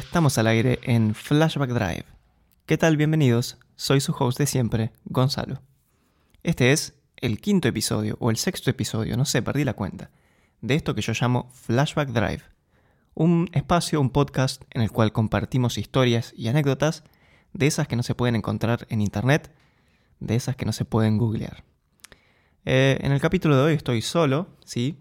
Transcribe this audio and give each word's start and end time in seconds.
estamos 0.00 0.38
al 0.38 0.46
aire 0.46 0.78
en 0.82 1.14
Flashback 1.14 1.70
Drive. 1.70 2.06
¿Qué 2.64 2.78
tal? 2.78 2.96
Bienvenidos. 2.96 3.58
Soy 3.76 4.00
su 4.00 4.12
host 4.18 4.38
de 4.38 4.46
siempre, 4.46 4.92
Gonzalo. 5.04 5.60
Este 6.42 6.72
es 6.72 6.94
el 7.16 7.38
quinto 7.38 7.68
episodio 7.68 8.16
o 8.18 8.30
el 8.30 8.38
sexto 8.38 8.70
episodio, 8.70 9.18
no 9.18 9.26
sé, 9.26 9.42
perdí 9.42 9.62
la 9.62 9.74
cuenta, 9.74 10.10
de 10.62 10.74
esto 10.74 10.94
que 10.94 11.02
yo 11.02 11.12
llamo 11.12 11.50
Flashback 11.52 12.08
Drive. 12.08 12.42
Un 13.12 13.50
espacio, 13.52 14.00
un 14.00 14.08
podcast 14.08 14.62
en 14.70 14.80
el 14.80 14.90
cual 14.90 15.12
compartimos 15.12 15.76
historias 15.76 16.32
y 16.34 16.48
anécdotas 16.48 17.04
de 17.52 17.66
esas 17.66 17.86
que 17.86 17.96
no 17.96 18.02
se 18.02 18.14
pueden 18.14 18.36
encontrar 18.36 18.86
en 18.88 19.02
internet, 19.02 19.54
de 20.18 20.34
esas 20.34 20.56
que 20.56 20.64
no 20.64 20.72
se 20.72 20.86
pueden 20.86 21.18
googlear. 21.18 21.62
Eh, 22.64 22.98
en 23.02 23.12
el 23.12 23.20
capítulo 23.20 23.54
de 23.54 23.62
hoy 23.64 23.74
estoy 23.74 24.00
solo, 24.00 24.48
¿sí? 24.64 24.96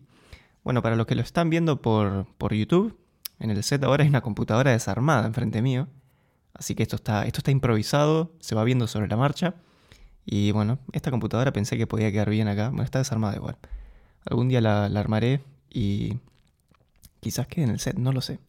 Bueno, 0.65 0.81
para 0.81 0.97
los 0.97 1.07
que 1.07 1.15
lo 1.15 1.21
están 1.21 1.49
viendo 1.49 1.81
por, 1.81 2.27
por 2.37 2.53
YouTube, 2.53 2.98
en 3.39 3.51
el 3.51 3.63
set 3.63 3.83
ahora 3.83 4.03
hay 4.03 4.09
una 4.09 4.21
computadora 4.21 4.71
desarmada 4.71 5.25
enfrente 5.25 5.61
mío. 5.61 5.87
Así 6.53 6.75
que 6.75 6.83
esto 6.83 6.97
está, 6.97 7.25
esto 7.25 7.39
está 7.39 7.51
improvisado, 7.51 8.33
se 8.39 8.53
va 8.55 8.63
viendo 8.63 8.87
sobre 8.87 9.07
la 9.07 9.15
marcha. 9.15 9.55
Y 10.25 10.51
bueno, 10.51 10.79
esta 10.91 11.09
computadora 11.09 11.53
pensé 11.53 11.77
que 11.77 11.87
podía 11.87 12.11
quedar 12.11 12.29
bien 12.29 12.47
acá. 12.47 12.69
Bueno, 12.69 12.83
está 12.83 12.99
desarmada 12.99 13.35
igual. 13.35 13.57
Algún 14.25 14.49
día 14.49 14.61
la, 14.61 14.85
armaré 14.85 15.41
y 15.69 16.17
quizás 17.21 17.47
quede 17.47 17.65
en 17.65 17.71
el 17.71 17.79
set, 17.79 17.95
no 17.97 18.11
lo 18.11 18.21
sé. 18.21 18.39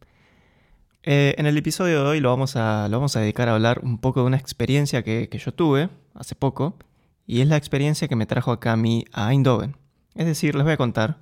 Eh, 1.03 1.35
en 1.39 1.47
el 1.47 1.57
episodio 1.57 2.03
de 2.03 2.09
hoy 2.11 2.21
lo 2.21 2.29
vamos, 2.29 2.57
a, 2.57 2.89
lo 2.89 2.99
vamos 2.99 3.17
a 3.17 3.21
dedicar 3.21 3.49
a 3.49 3.55
hablar 3.55 3.81
un 3.83 3.99
poco 3.99 4.21
de 4.21 4.27
una 4.27 4.37
experiencia 4.37 5.03
que, 5.03 5.29
que, 5.31 5.39
yo 5.39 5.55
tuve 5.55 5.89
hace 6.15 6.35
poco. 6.35 6.77
Y 7.27 7.41
es 7.41 7.49
la 7.49 7.57
experiencia 7.57 8.09
que 8.09 8.17
me 8.17 8.27
trajo 8.27 8.51
acá 8.51 8.73
a 8.73 8.77
mí 8.77 9.05
a 9.13 9.31
Eindhoven. 9.31 9.77
Es 10.15 10.27
decir, 10.27 10.57
les 10.57 10.65
voy 10.65 10.73
a 10.73 10.77
contar 10.77 11.19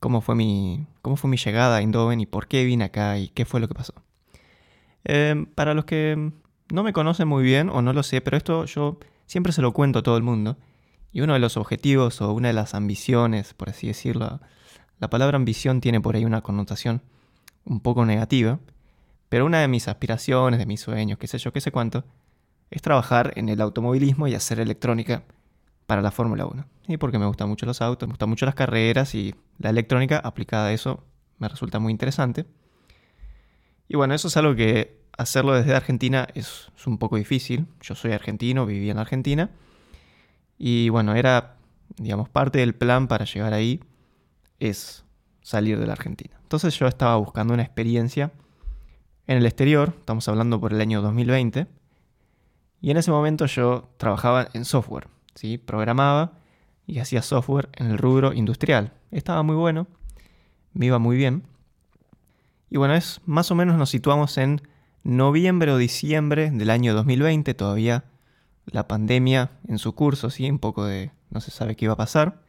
cómo 0.00 0.22
fue 0.22 0.34
mi, 0.34 0.86
cómo 1.02 1.16
fue 1.16 1.30
mi 1.30 1.36
llegada 1.36 1.76
a 1.76 1.80
Eindhoven 1.80 2.20
y 2.20 2.26
por 2.26 2.48
qué 2.48 2.64
vine 2.64 2.84
acá 2.84 3.18
y 3.18 3.28
qué 3.28 3.44
fue 3.44 3.60
lo 3.60 3.68
que 3.68 3.74
pasó. 3.74 3.94
Em, 5.04 5.46
para 5.46 5.74
los 5.74 5.84
que 5.84 6.32
no 6.70 6.82
me 6.82 6.92
conocen 6.92 7.28
muy 7.28 7.44
bien 7.44 7.68
o 7.68 7.82
no 7.82 7.92
lo 7.92 8.02
sé, 8.02 8.20
pero 8.20 8.36
esto 8.36 8.64
yo 8.64 8.98
siempre 9.26 9.52
se 9.52 9.62
lo 9.62 9.72
cuento 9.72 10.00
a 10.00 10.02
todo 10.02 10.16
el 10.16 10.22
mundo. 10.22 10.56
Y 11.12 11.20
uno 11.22 11.34
de 11.34 11.38
los 11.40 11.56
objetivos 11.56 12.20
o 12.20 12.32
una 12.32 12.48
de 12.48 12.54
las 12.54 12.74
ambiciones, 12.74 13.54
por 13.54 13.70
así 13.70 13.88
decirlo, 13.88 14.40
la 14.98 15.10
palabra 15.10 15.36
ambición 15.36 15.80
tiene 15.80 16.00
por 16.00 16.16
ahí 16.16 16.24
una 16.24 16.40
connotación 16.40 17.02
un 17.64 17.80
poco 17.80 18.06
negativa, 18.06 18.58
pero 19.28 19.46
una 19.46 19.60
de 19.60 19.68
mis 19.68 19.88
aspiraciones, 19.88 20.58
de 20.58 20.66
mis 20.66 20.80
sueños, 20.80 21.18
qué 21.18 21.26
sé 21.26 21.38
yo, 21.38 21.52
qué 21.52 21.60
sé 21.60 21.72
cuánto, 21.72 22.04
es 22.70 22.82
trabajar 22.82 23.32
en 23.36 23.48
el 23.48 23.60
automovilismo 23.60 24.28
y 24.28 24.34
hacer 24.34 24.60
electrónica 24.60 25.24
para 25.90 26.02
la 26.02 26.12
Fórmula 26.12 26.46
1. 26.46 26.64
Y 26.86 26.98
porque 26.98 27.18
me 27.18 27.26
gustan 27.26 27.48
mucho 27.48 27.66
los 27.66 27.82
autos, 27.82 28.06
me 28.08 28.12
gustan 28.12 28.28
mucho 28.28 28.46
las 28.46 28.54
carreras 28.54 29.12
y 29.16 29.34
la 29.58 29.70
electrónica 29.70 30.20
aplicada 30.20 30.68
a 30.68 30.72
eso 30.72 31.02
me 31.38 31.48
resulta 31.48 31.80
muy 31.80 31.90
interesante. 31.90 32.46
Y 33.88 33.96
bueno, 33.96 34.14
eso 34.14 34.28
es 34.28 34.36
algo 34.36 34.54
que 34.54 35.00
hacerlo 35.18 35.52
desde 35.52 35.74
Argentina 35.74 36.28
es, 36.34 36.70
un 36.86 36.96
poco 36.96 37.16
difícil. 37.16 37.66
Yo 37.80 37.96
soy 37.96 38.12
argentino, 38.12 38.66
viví 38.66 38.88
en 38.88 38.98
Argentina. 38.98 39.50
Y 40.58 40.90
bueno, 40.90 41.16
era, 41.16 41.56
digamos, 41.96 42.28
parte 42.28 42.60
del 42.60 42.76
plan 42.76 43.08
para 43.08 43.24
llegar 43.24 43.52
ahí 43.52 43.80
es 44.60 45.04
salir 45.42 45.76
de 45.76 45.88
la 45.88 45.94
Argentina. 45.94 46.38
Entonces 46.40 46.78
yo 46.78 46.86
estaba 46.86 47.16
buscando 47.16 47.52
una 47.52 47.64
experiencia 47.64 48.30
en 49.26 49.38
el 49.38 49.44
exterior, 49.44 49.92
estamos 49.98 50.28
hablando 50.28 50.60
por 50.60 50.72
el 50.72 50.80
año 50.80 51.02
2020, 51.02 51.66
y 52.80 52.92
en 52.92 52.96
ese 52.96 53.10
momento 53.10 53.46
yo 53.46 53.90
trabajaba 53.96 54.46
en 54.52 54.64
software. 54.64 55.08
¿Sí? 55.40 55.56
Programaba 55.56 56.32
y 56.86 56.98
hacía 56.98 57.22
software 57.22 57.70
en 57.72 57.86
el 57.86 57.98
rubro 57.98 58.34
industrial. 58.34 58.92
Estaba 59.10 59.42
muy 59.42 59.56
bueno, 59.56 59.86
me 60.74 60.86
iba 60.86 60.98
muy 60.98 61.16
bien. 61.16 61.44
Y 62.68 62.76
bueno, 62.76 62.94
es 62.94 63.22
más 63.24 63.50
o 63.50 63.54
menos 63.54 63.78
nos 63.78 63.88
situamos 63.88 64.36
en 64.36 64.60
noviembre 65.02 65.72
o 65.72 65.78
diciembre 65.78 66.50
del 66.50 66.68
año 66.68 66.92
2020, 66.92 67.54
todavía 67.54 68.04
la 68.66 68.86
pandemia 68.86 69.50
en 69.66 69.78
su 69.78 69.94
curso, 69.94 70.28
¿sí? 70.28 70.48
un 70.50 70.58
poco 70.58 70.84
de 70.84 71.10
no 71.30 71.40
se 71.40 71.50
sabe 71.50 71.74
qué 71.74 71.86
iba 71.86 71.94
a 71.94 71.96
pasar. 71.96 72.42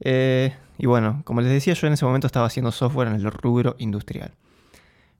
Eh, 0.00 0.54
y 0.78 0.86
bueno, 0.86 1.20
como 1.26 1.42
les 1.42 1.52
decía, 1.52 1.74
yo 1.74 1.86
en 1.86 1.92
ese 1.92 2.06
momento 2.06 2.26
estaba 2.26 2.46
haciendo 2.46 2.72
software 2.72 3.08
en 3.08 3.14
el 3.16 3.30
rubro 3.30 3.76
industrial. 3.78 4.32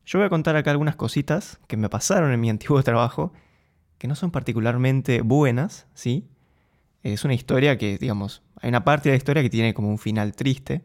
Yo 0.07 0.19
voy 0.19 0.27
a 0.27 0.31
contar 0.31 0.57
acá 0.57 0.71
algunas 0.71 0.97
cositas 0.97 1.61
que 1.67 1.77
me 1.77 1.91
pasaron 1.91 2.33
en 2.33 2.41
mi 2.41 2.49
antiguo 2.51 2.83
trabajo 2.83 3.31
que 4.00 4.09
no 4.09 4.15
son 4.15 4.31
particularmente 4.31 5.21
buenas, 5.21 5.87
¿sí? 5.93 6.27
Es 7.03 7.27
una 7.27 7.34
historia 7.34 7.77
que, 7.77 7.99
digamos, 7.99 8.43
hay 8.56 8.71
una 8.71 8.83
parte 8.83 9.11
de 9.11 9.12
la 9.12 9.19
historia 9.19 9.43
que 9.43 9.50
tiene 9.50 9.75
como 9.75 9.91
un 9.91 9.99
final 9.99 10.34
triste, 10.34 10.83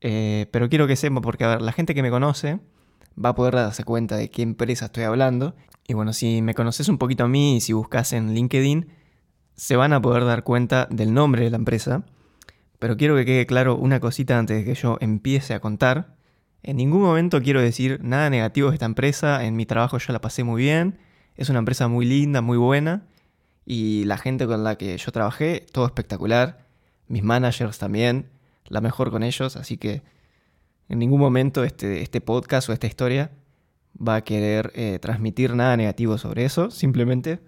eh, 0.00 0.46
pero 0.52 0.68
quiero 0.68 0.86
que 0.86 0.94
sepa, 0.94 1.20
porque 1.20 1.42
a 1.42 1.48
ver, 1.48 1.62
la 1.62 1.72
gente 1.72 1.96
que 1.96 2.02
me 2.02 2.10
conoce 2.10 2.60
va 3.22 3.30
a 3.30 3.34
poder 3.34 3.56
darse 3.56 3.82
cuenta 3.82 4.16
de 4.16 4.30
qué 4.30 4.42
empresa 4.42 4.84
estoy 4.84 5.02
hablando. 5.02 5.56
Y 5.88 5.94
bueno, 5.94 6.12
si 6.12 6.42
me 6.42 6.54
conoces 6.54 6.88
un 6.88 6.96
poquito 6.96 7.24
a 7.24 7.28
mí 7.28 7.56
y 7.56 7.60
si 7.60 7.72
buscas 7.72 8.12
en 8.12 8.34
LinkedIn, 8.34 8.86
se 9.56 9.74
van 9.74 9.92
a 9.92 10.00
poder 10.00 10.24
dar 10.24 10.44
cuenta 10.44 10.86
del 10.92 11.12
nombre 11.14 11.42
de 11.42 11.50
la 11.50 11.56
empresa. 11.56 12.04
Pero 12.78 12.96
quiero 12.96 13.16
que 13.16 13.24
quede 13.24 13.46
claro 13.46 13.74
una 13.74 13.98
cosita 13.98 14.38
antes 14.38 14.58
de 14.58 14.64
que 14.64 14.80
yo 14.80 14.96
empiece 15.00 15.54
a 15.54 15.60
contar. 15.60 16.14
En 16.62 16.76
ningún 16.76 17.02
momento 17.02 17.42
quiero 17.42 17.60
decir 17.60 17.98
nada 18.00 18.30
negativo 18.30 18.68
de 18.68 18.74
esta 18.74 18.86
empresa. 18.86 19.44
En 19.44 19.56
mi 19.56 19.66
trabajo 19.66 19.98
yo 19.98 20.12
la 20.12 20.20
pasé 20.20 20.44
muy 20.44 20.62
bien. 20.62 21.00
Es 21.36 21.48
una 21.48 21.58
empresa 21.58 21.88
muy 21.88 22.06
linda, 22.06 22.40
muy 22.40 22.58
buena. 22.58 23.06
Y 23.64 24.04
la 24.04 24.18
gente 24.18 24.46
con 24.46 24.64
la 24.64 24.76
que 24.76 24.96
yo 24.98 25.12
trabajé, 25.12 25.64
todo 25.72 25.86
espectacular. 25.86 26.66
Mis 27.08 27.22
managers 27.22 27.78
también, 27.78 28.30
la 28.66 28.80
mejor 28.80 29.10
con 29.10 29.22
ellos. 29.22 29.56
Así 29.56 29.76
que 29.76 30.02
en 30.88 30.98
ningún 30.98 31.20
momento 31.20 31.64
este, 31.64 32.02
este 32.02 32.20
podcast 32.20 32.68
o 32.68 32.72
esta 32.72 32.86
historia 32.86 33.30
va 33.96 34.16
a 34.16 34.24
querer 34.24 34.72
eh, 34.74 34.98
transmitir 35.00 35.54
nada 35.54 35.76
negativo 35.76 36.18
sobre 36.18 36.44
eso. 36.44 36.70
Simplemente 36.70 37.40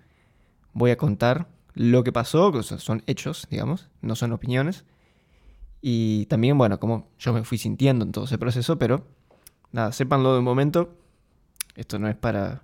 voy 0.72 0.90
a 0.90 0.96
contar 0.96 1.48
lo 1.74 2.04
que 2.04 2.12
pasó, 2.12 2.52
que 2.52 2.62
son 2.62 3.02
hechos, 3.06 3.46
digamos, 3.50 3.88
no 4.00 4.14
son 4.14 4.32
opiniones. 4.32 4.84
Y 5.80 6.26
también, 6.26 6.56
bueno, 6.56 6.80
como 6.80 7.08
yo 7.18 7.32
me 7.32 7.44
fui 7.44 7.58
sintiendo 7.58 8.04
en 8.04 8.12
todo 8.12 8.24
ese 8.24 8.38
proceso, 8.38 8.78
pero 8.78 9.06
nada, 9.72 9.92
sépanlo 9.92 10.32
de 10.32 10.38
un 10.38 10.44
momento. 10.44 10.96
Esto 11.76 11.98
no 11.98 12.08
es 12.08 12.16
para 12.16 12.62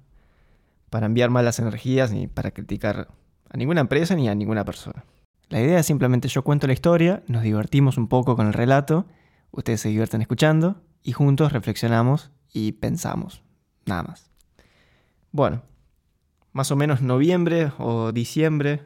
para 0.90 1.06
enviar 1.06 1.30
malas 1.30 1.58
energías 1.58 2.12
ni 2.12 2.26
para 2.26 2.50
criticar 2.50 3.08
a 3.48 3.56
ninguna 3.56 3.80
empresa 3.80 4.14
ni 4.14 4.28
a 4.28 4.34
ninguna 4.34 4.64
persona. 4.64 5.04
La 5.48 5.60
idea 5.60 5.80
es 5.80 5.86
simplemente 5.86 6.28
yo 6.28 6.42
cuento 6.42 6.66
la 6.66 6.72
historia, 6.72 7.22
nos 7.26 7.42
divertimos 7.42 7.96
un 7.96 8.08
poco 8.08 8.36
con 8.36 8.46
el 8.46 8.52
relato, 8.52 9.06
ustedes 9.50 9.80
se 9.80 9.88
divierten 9.88 10.20
escuchando 10.20 10.82
y 11.02 11.12
juntos 11.12 11.52
reflexionamos 11.52 12.30
y 12.52 12.72
pensamos. 12.72 13.42
Nada 13.86 14.02
más. 14.04 14.30
Bueno, 15.32 15.62
más 16.52 16.70
o 16.70 16.76
menos 16.76 17.02
noviembre 17.02 17.72
o 17.78 18.12
diciembre, 18.12 18.82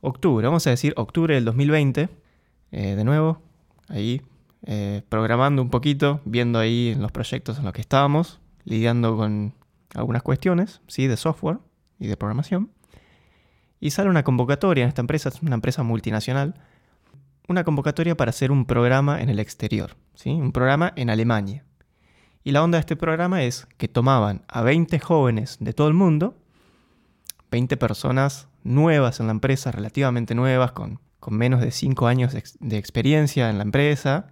octubre, 0.00 0.46
vamos 0.46 0.66
a 0.66 0.70
decir 0.70 0.92
octubre 0.96 1.34
del 1.34 1.44
2020, 1.44 2.08
eh, 2.72 2.94
de 2.96 3.04
nuevo, 3.04 3.42
ahí 3.88 4.22
eh, 4.66 5.02
programando 5.08 5.62
un 5.62 5.70
poquito, 5.70 6.20
viendo 6.24 6.58
ahí 6.58 6.96
los 6.98 7.12
proyectos 7.12 7.58
en 7.58 7.64
los 7.64 7.72
que 7.72 7.80
estábamos, 7.80 8.40
lidiando 8.64 9.16
con 9.16 9.54
algunas 9.94 10.22
cuestiones, 10.22 10.80
¿sí? 10.86 11.06
De 11.06 11.16
software 11.16 11.58
y 11.98 12.06
de 12.06 12.16
programación. 12.16 12.70
Y 13.80 13.90
sale 13.90 14.10
una 14.10 14.24
convocatoria 14.24 14.82
en 14.84 14.88
esta 14.88 15.02
empresa, 15.02 15.28
es 15.28 15.42
una 15.42 15.54
empresa 15.54 15.82
multinacional, 15.82 16.54
una 17.48 17.64
convocatoria 17.64 18.16
para 18.16 18.30
hacer 18.30 18.50
un 18.50 18.64
programa 18.64 19.20
en 19.20 19.28
el 19.28 19.38
exterior, 19.38 19.96
¿sí? 20.14 20.30
Un 20.30 20.52
programa 20.52 20.92
en 20.96 21.10
Alemania. 21.10 21.64
Y 22.42 22.52
la 22.52 22.62
onda 22.62 22.76
de 22.76 22.80
este 22.80 22.96
programa 22.96 23.42
es 23.42 23.66
que 23.78 23.88
tomaban 23.88 24.42
a 24.48 24.62
20 24.62 24.98
jóvenes 24.98 25.56
de 25.60 25.72
todo 25.72 25.88
el 25.88 25.94
mundo, 25.94 26.36
20 27.50 27.76
personas 27.76 28.48
nuevas 28.64 29.20
en 29.20 29.26
la 29.26 29.32
empresa, 29.32 29.70
relativamente 29.70 30.34
nuevas, 30.34 30.72
con, 30.72 31.00
con 31.20 31.36
menos 31.36 31.60
de 31.60 31.70
5 31.70 32.06
años 32.06 32.32
de, 32.32 32.42
de, 32.60 32.78
experiencia 32.78 33.48
en 33.48 33.58
la 33.58 33.64
empresa, 33.64 34.28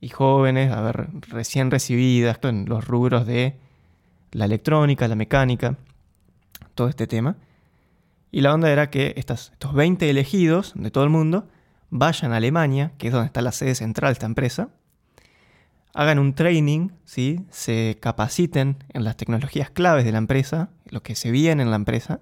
y 0.00 0.08
jóvenes, 0.08 0.72
a 0.72 0.80
ver, 0.80 1.08
recién 1.28 1.70
recibidas 1.70 2.38
en 2.42 2.66
los 2.66 2.86
rubros 2.86 3.26
de 3.26 3.58
la 4.34 4.44
electrónica, 4.44 5.08
la 5.08 5.14
mecánica, 5.14 5.78
todo 6.74 6.88
este 6.88 7.06
tema. 7.06 7.36
Y 8.30 8.40
la 8.40 8.52
onda 8.52 8.70
era 8.70 8.90
que 8.90 9.14
estos 9.16 9.52
20 9.72 10.10
elegidos 10.10 10.72
de 10.74 10.90
todo 10.90 11.04
el 11.04 11.10
mundo 11.10 11.48
vayan 11.90 12.32
a 12.32 12.36
Alemania, 12.36 12.92
que 12.98 13.06
es 13.06 13.12
donde 13.12 13.26
está 13.26 13.40
la 13.40 13.52
sede 13.52 13.76
central 13.76 14.08
de 14.08 14.14
esta 14.14 14.26
empresa, 14.26 14.68
hagan 15.94 16.18
un 16.18 16.34
training, 16.34 16.88
¿sí? 17.04 17.46
se 17.50 17.96
capaciten 18.00 18.82
en 18.88 19.04
las 19.04 19.16
tecnologías 19.16 19.70
claves 19.70 20.04
de 20.04 20.10
la 20.10 20.18
empresa, 20.18 20.70
lo 20.86 21.04
que 21.04 21.14
se 21.14 21.30
viene 21.30 21.62
en 21.62 21.70
la 21.70 21.76
empresa, 21.76 22.20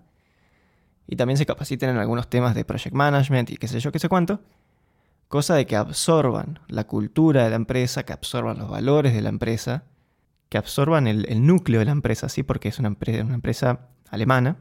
y 1.07 1.17
también 1.17 1.39
se 1.39 1.47
capaciten 1.47 1.89
en 1.89 1.97
algunos 1.97 2.29
temas 2.29 2.55
de 2.55 2.67
project 2.67 2.95
management 2.95 3.51
y 3.51 3.57
qué 3.57 3.67
sé 3.69 3.81
yo, 3.81 3.91
qué 3.91 3.99
sé 3.99 4.11
cuánto, 4.11 4.43
cosa 5.29 5.55
de 5.55 5.65
que 5.65 5.77
absorban 5.77 6.61
la 6.69 6.85
cultura 6.85 7.45
de 7.45 7.51
la 7.51 7.57
empresa, 7.57 8.03
que 8.05 8.13
absorban 8.13 8.59
los 8.59 8.69
valores 8.69 9.15
de 9.15 9.23
la 9.23 9.31
empresa, 9.31 9.85
que 10.53 10.59
absorban 10.59 11.07
el, 11.07 11.47
núcleo 11.47 11.79
de 11.79 11.87
la 11.87 11.93
empresa, 11.93 12.29
¿sí? 12.29 12.43
porque 12.43 12.69
es 12.69 12.79
una, 12.79 12.89
empresa, 12.89 13.25
una 13.25 13.37
empresa 13.37 13.89
alemana. 14.11 14.59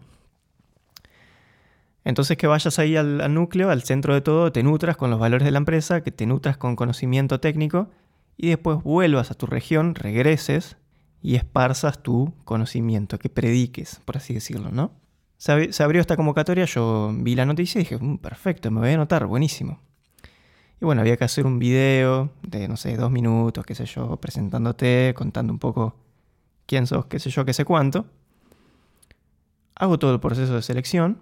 Entonces 2.06 2.38
que 2.38 2.48
vayas 2.48 2.80
ahí 2.80 2.96
al, 2.96 3.34
núcleo, 3.34 3.70
al 3.70 3.84
centro 3.84 4.14
de 4.14 4.22
todo, 4.22 4.54
te 4.54 4.64
nutras 4.64 4.96
con 4.96 5.10
los 5.10 5.20
valores 5.20 5.44
de 5.44 5.52
la 5.52 5.58
empresa, 5.58 6.00
que 6.00 6.12
te 6.12 6.26
nutras 6.26 6.56
con 6.56 6.78
conocimiento 6.78 7.42
técnico 7.42 7.90
y 8.38 8.48
después 8.48 8.82
vuelvas 8.82 9.32
a 9.32 9.34
tu 9.34 9.48
región, 9.48 9.94
regreses 9.94 10.78
y 11.22 11.36
esparzas 11.36 12.02
tu 12.02 12.34
conocimiento, 12.46 13.20
que 13.20 13.28
prediques, 13.28 14.00
por 14.06 14.16
así 14.16 14.34
decirlo, 14.34 14.72
¿no? 14.72 14.94
Se, 15.36 15.84
abrió 15.84 16.00
esta 16.00 16.16
convocatoria, 16.16 16.64
yo 16.64 17.12
vi 17.14 17.36
la 17.36 17.46
noticia 17.46 17.82
y 17.82 17.84
dije, 17.84 17.98
mm, 18.00 18.20
perfecto, 18.20 18.72
me 18.72 18.80
voy 18.80 18.92
a 18.92 18.94
anotar, 18.94 19.26
buenísimo. 19.26 19.82
Y 20.82 20.86
bueno, 20.86 21.02
había 21.02 21.16
que 21.16 21.24
hacer 21.24 21.46
un 21.46 21.60
video 21.60 22.32
de, 22.42 22.68
no 22.68 22.76
sé, 22.76 22.98
dos 22.98 23.12
minutos, 23.12 23.64
qué 23.68 23.76
sé 23.76 23.86
yo, 23.86 24.18
presentándote, 24.18 25.14
contando 25.16 25.54
un 25.54 25.60
poco 25.60 25.96
quién 26.66 26.88
sos, 26.88 27.06
qué 27.06 27.20
sé 27.20 27.30
yo, 27.30 27.46
qué 27.46 27.54
sé 27.54 27.66
cuánto. 27.66 28.08
Hago 29.76 30.00
todo 30.00 30.12
el 30.12 30.20
proceso 30.20 30.56
de 30.56 30.64
selección. 30.64 31.20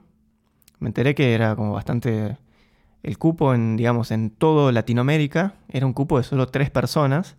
Me 0.80 0.88
enteré 0.88 1.14
que 1.14 1.34
era 1.34 1.58
como 1.58 1.74
bastante... 1.74 2.38
El 3.04 3.18
cupo 3.18 3.54
en, 3.54 3.76
digamos, 3.76 4.12
en 4.12 4.30
todo 4.30 4.72
Latinoamérica 4.72 5.56
era 5.68 5.86
un 5.86 5.94
cupo 5.94 6.18
de 6.18 6.24
solo 6.24 6.48
tres 6.48 6.70
personas. 6.70 7.36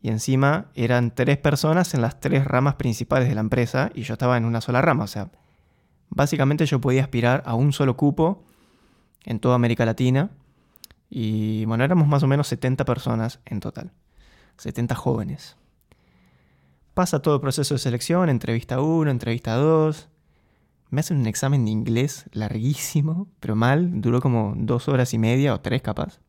Y 0.00 0.08
encima 0.08 0.66
eran 0.74 1.14
tres 1.14 1.36
personas 1.36 1.92
en 1.92 2.00
las 2.00 2.20
tres 2.20 2.46
ramas 2.46 2.76
principales 2.76 3.28
de 3.28 3.34
la 3.34 3.42
empresa 3.42 3.90
y 3.94 4.02
yo 4.02 4.14
estaba 4.14 4.38
en 4.38 4.46
una 4.46 4.62
sola 4.62 4.80
rama. 4.80 5.04
O 5.04 5.08
sea, 5.08 5.30
básicamente 6.08 6.64
yo 6.64 6.80
podía 6.80 7.02
aspirar 7.02 7.42
a 7.44 7.54
un 7.54 7.74
solo 7.74 7.98
cupo 7.98 8.44
en 9.24 9.40
toda 9.40 9.56
América 9.56 9.84
Latina 9.84 10.30
y 11.10 11.64
bueno, 11.64 11.84
éramos 11.84 12.06
más 12.06 12.22
o 12.22 12.26
menos 12.26 12.48
70 12.48 12.84
personas 12.84 13.40
en 13.46 13.60
total. 13.60 13.92
70 14.58 14.94
jóvenes. 14.94 15.56
Pasa 16.94 17.22
todo 17.22 17.36
el 17.36 17.40
proceso 17.40 17.74
de 17.74 17.78
selección, 17.78 18.28
entrevista 18.28 18.80
1, 18.80 19.10
entrevista 19.10 19.54
2. 19.54 20.08
Me 20.90 21.00
hacen 21.00 21.18
un 21.18 21.26
examen 21.26 21.64
de 21.64 21.70
inglés 21.70 22.26
larguísimo, 22.32 23.28
pero 23.40 23.54
mal, 23.54 24.00
duró 24.00 24.20
como 24.20 24.54
dos 24.56 24.88
horas 24.88 25.14
y 25.14 25.18
media 25.18 25.54
o 25.54 25.60
tres 25.60 25.80
capaz. 25.82 26.20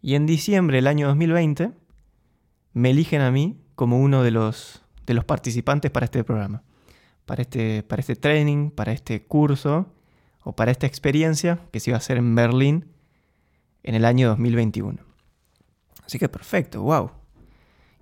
Y 0.00 0.14
en 0.14 0.26
diciembre 0.26 0.78
del 0.78 0.86
año 0.86 1.08
2020 1.08 1.72
me 2.72 2.90
eligen 2.90 3.20
a 3.20 3.30
mí 3.30 3.60
como 3.74 4.00
uno 4.00 4.22
de 4.22 4.30
los, 4.30 4.82
de 5.06 5.14
los 5.14 5.24
participantes 5.24 5.90
para 5.90 6.04
este 6.04 6.24
programa, 6.24 6.62
para 7.26 7.42
este, 7.42 7.82
para 7.82 8.00
este 8.00 8.16
training, 8.16 8.70
para 8.70 8.92
este 8.92 9.24
curso 9.26 9.92
o 10.42 10.56
para 10.56 10.70
esta 10.70 10.86
experiencia 10.86 11.60
que 11.70 11.80
se 11.80 11.90
iba 11.90 11.96
a 11.96 11.98
hacer 11.98 12.16
en 12.16 12.34
Berlín 12.34 12.92
en 13.82 13.94
el 13.94 14.04
año 14.04 14.28
2021. 14.28 14.98
Así 16.04 16.18
que 16.18 16.28
perfecto, 16.28 16.82
wow. 16.82 17.10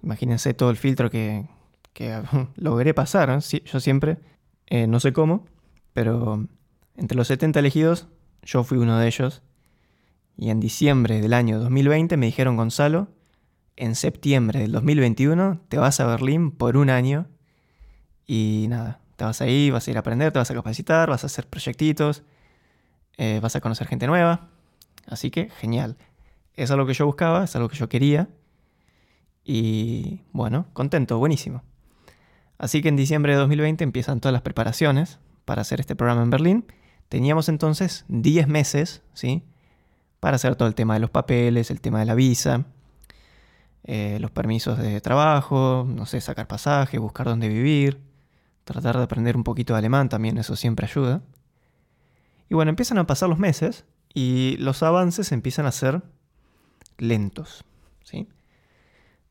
Imagínense 0.03 0.55
todo 0.55 0.71
el 0.71 0.77
filtro 0.77 1.11
que, 1.11 1.47
logré 2.57 2.95
pasar. 2.95 3.41
yo 3.41 3.81
siempre, 3.81 4.19
eh, 4.67 4.87
no 4.87 5.01
sé 5.01 5.13
cómo, 5.13 5.47
pero 5.93 6.47
entre 6.97 7.17
los 7.17 7.29
70 7.29 7.59
elegidos, 7.61 8.09
yo 8.43 8.65
fui 8.65 8.79
uno 8.79 8.99
de 8.99 9.07
ellos. 9.07 9.43
Y 10.37 10.51
en 10.51 10.61
diciembre 10.61 11.21
del 11.21 11.35
año 11.35 11.59
2020 11.59 12.17
me 12.17 12.27
dijeron, 12.27 12.57
Gonzalo, 12.57 13.09
en 13.77 13.95
septiembre 13.95 14.61
del 14.61 14.73
2021 14.73 15.61
te 15.69 15.79
vas 15.79 16.01
a 16.01 16.07
Berlín 16.07 16.51
por 16.51 16.77
un 16.77 16.91
año. 16.91 17.27
Y 18.27 18.67
nada, 18.69 19.01
te 19.17 19.25
vas 19.25 19.41
ahí, 19.41 19.71
vas 19.71 19.87
a 19.87 19.91
ir 19.91 19.97
a 19.97 20.01
aprender, 20.01 20.33
te 20.33 20.39
vas 20.39 20.51
a 20.51 20.55
capacitar, 20.55 21.11
vas 21.11 21.25
a 21.25 21.27
hacer 21.27 21.47
proyectitos, 21.47 22.23
eh, 23.19 23.41
vas 23.43 23.57
a 23.57 23.61
conocer 23.61 23.87
gente 23.87 24.07
nueva. 24.07 24.49
Así 25.11 25.31
que 25.31 25.51
genial. 25.51 25.97
Es 26.55 26.71
algo 26.71 26.87
que 26.87 26.95
yo 26.95 27.05
buscaba, 27.05 27.45
es 27.45 27.55
algo 27.57 27.69
que 27.69 27.77
yo 27.77 27.89
quería. 27.89 28.29
Y 29.45 30.21
bueno, 30.33 30.67
contento, 30.73 31.19
buenísimo. 31.19 31.63
Así 32.59 32.81
que 32.81 32.89
en 32.89 32.97
diciembre 32.97 33.33
de 33.33 33.39
2020 33.39 33.83
empiezan 33.83 34.21
todas 34.21 34.33
las 34.33 34.43
preparaciones 34.43 35.19
para 35.45 35.63
hacer 35.63 35.81
este 35.81 35.97
programa 35.97 36.23
en 36.23 36.31
Berlín. 36.31 36.65
Teníamos 37.09 37.49
entonces 37.49 38.05
10 38.09 38.47
meses, 38.47 39.03
¿sí? 39.15 39.43
Para 40.21 40.37
hacer 40.37 40.55
todo 40.55 40.69
el 40.69 40.75
tema 40.75 40.95
de 40.95 41.01
los 41.01 41.11
papeles, 41.11 41.71
el 41.71 41.81
tema 41.81 41.99
de 41.99 42.05
la 42.05 42.15
visa, 42.15 42.67
eh, 43.85 44.19
los 44.21 44.31
permisos 44.31 44.79
de 44.79 45.01
trabajo, 45.01 45.87
no 45.89 46.07
sé, 46.07 46.21
sacar 46.21 46.47
pasaje, 46.47 46.99
buscar 46.99 47.27
dónde 47.27 47.49
vivir, 47.49 48.01
tratar 48.65 48.97
de 48.97 49.03
aprender 49.03 49.37
un 49.37 49.43
poquito 49.43 49.73
de 49.73 49.79
alemán 49.81 50.09
también, 50.09 50.39
eso 50.39 50.55
siempre 50.55 50.87
ayuda. 50.87 51.23
Y 52.49 52.55
bueno, 52.55 52.69
empiezan 52.69 52.99
a 52.99 53.07
pasar 53.07 53.29
los 53.29 53.39
meses 53.39 53.85
y 54.15 54.57
los 54.59 54.83
avances 54.83 55.33
empiezan 55.33 55.67
a 55.67 55.73
ser 55.73 56.03
lentos. 56.99 57.65
¿sí? 58.05 58.29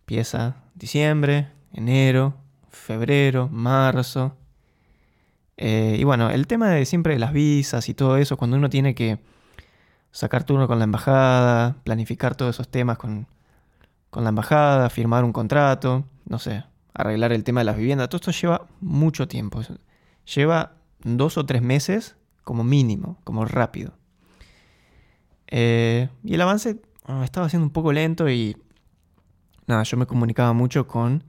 Empieza 0.01 0.57
diciembre, 0.75 1.49
enero, 1.73 2.35
febrero, 2.69 3.49
marzo. 3.49 4.35
Eh, 5.57 5.97
y 5.99 6.03
bueno, 6.03 6.29
el 6.29 6.47
tema 6.47 6.69
de 6.69 6.85
siempre 6.85 7.13
de 7.13 7.19
las 7.19 7.33
visas 7.33 7.89
y 7.89 7.93
todo 7.93 8.17
eso, 8.17 8.37
cuando 8.37 8.57
uno 8.57 8.69
tiene 8.69 8.95
que 8.95 9.19
sacar 10.11 10.43
turno 10.43 10.67
con 10.67 10.79
la 10.79 10.85
embajada, 10.85 11.75
planificar 11.83 12.35
todos 12.35 12.55
esos 12.55 12.69
temas 12.69 12.97
con, 12.97 13.27
con 14.09 14.23
la 14.23 14.29
embajada, 14.29 14.89
firmar 14.89 15.23
un 15.23 15.33
contrato, 15.33 16.05
no 16.25 16.39
sé, 16.39 16.63
arreglar 16.93 17.33
el 17.33 17.43
tema 17.43 17.61
de 17.61 17.65
las 17.65 17.77
viviendas, 17.77 18.09
todo 18.09 18.17
esto 18.17 18.31
lleva 18.31 18.67
mucho 18.79 19.27
tiempo. 19.27 19.61
Lleva 20.33 20.73
dos 21.03 21.37
o 21.37 21.45
tres 21.45 21.61
meses 21.61 22.15
como 22.43 22.63
mínimo, 22.63 23.17
como 23.23 23.45
rápido. 23.45 23.98
Eh, 25.51 26.09
y 26.23 26.35
el 26.35 26.41
avance 26.41 26.79
ah, 27.05 27.23
estaba 27.23 27.49
siendo 27.49 27.65
un 27.65 27.73
poco 27.73 27.91
lento 27.91 28.29
y 28.29 28.55
nada, 29.65 29.83
yo 29.83 29.97
me 29.97 30.05
comunicaba 30.05 30.53
mucho 30.53 30.87
con 30.87 31.23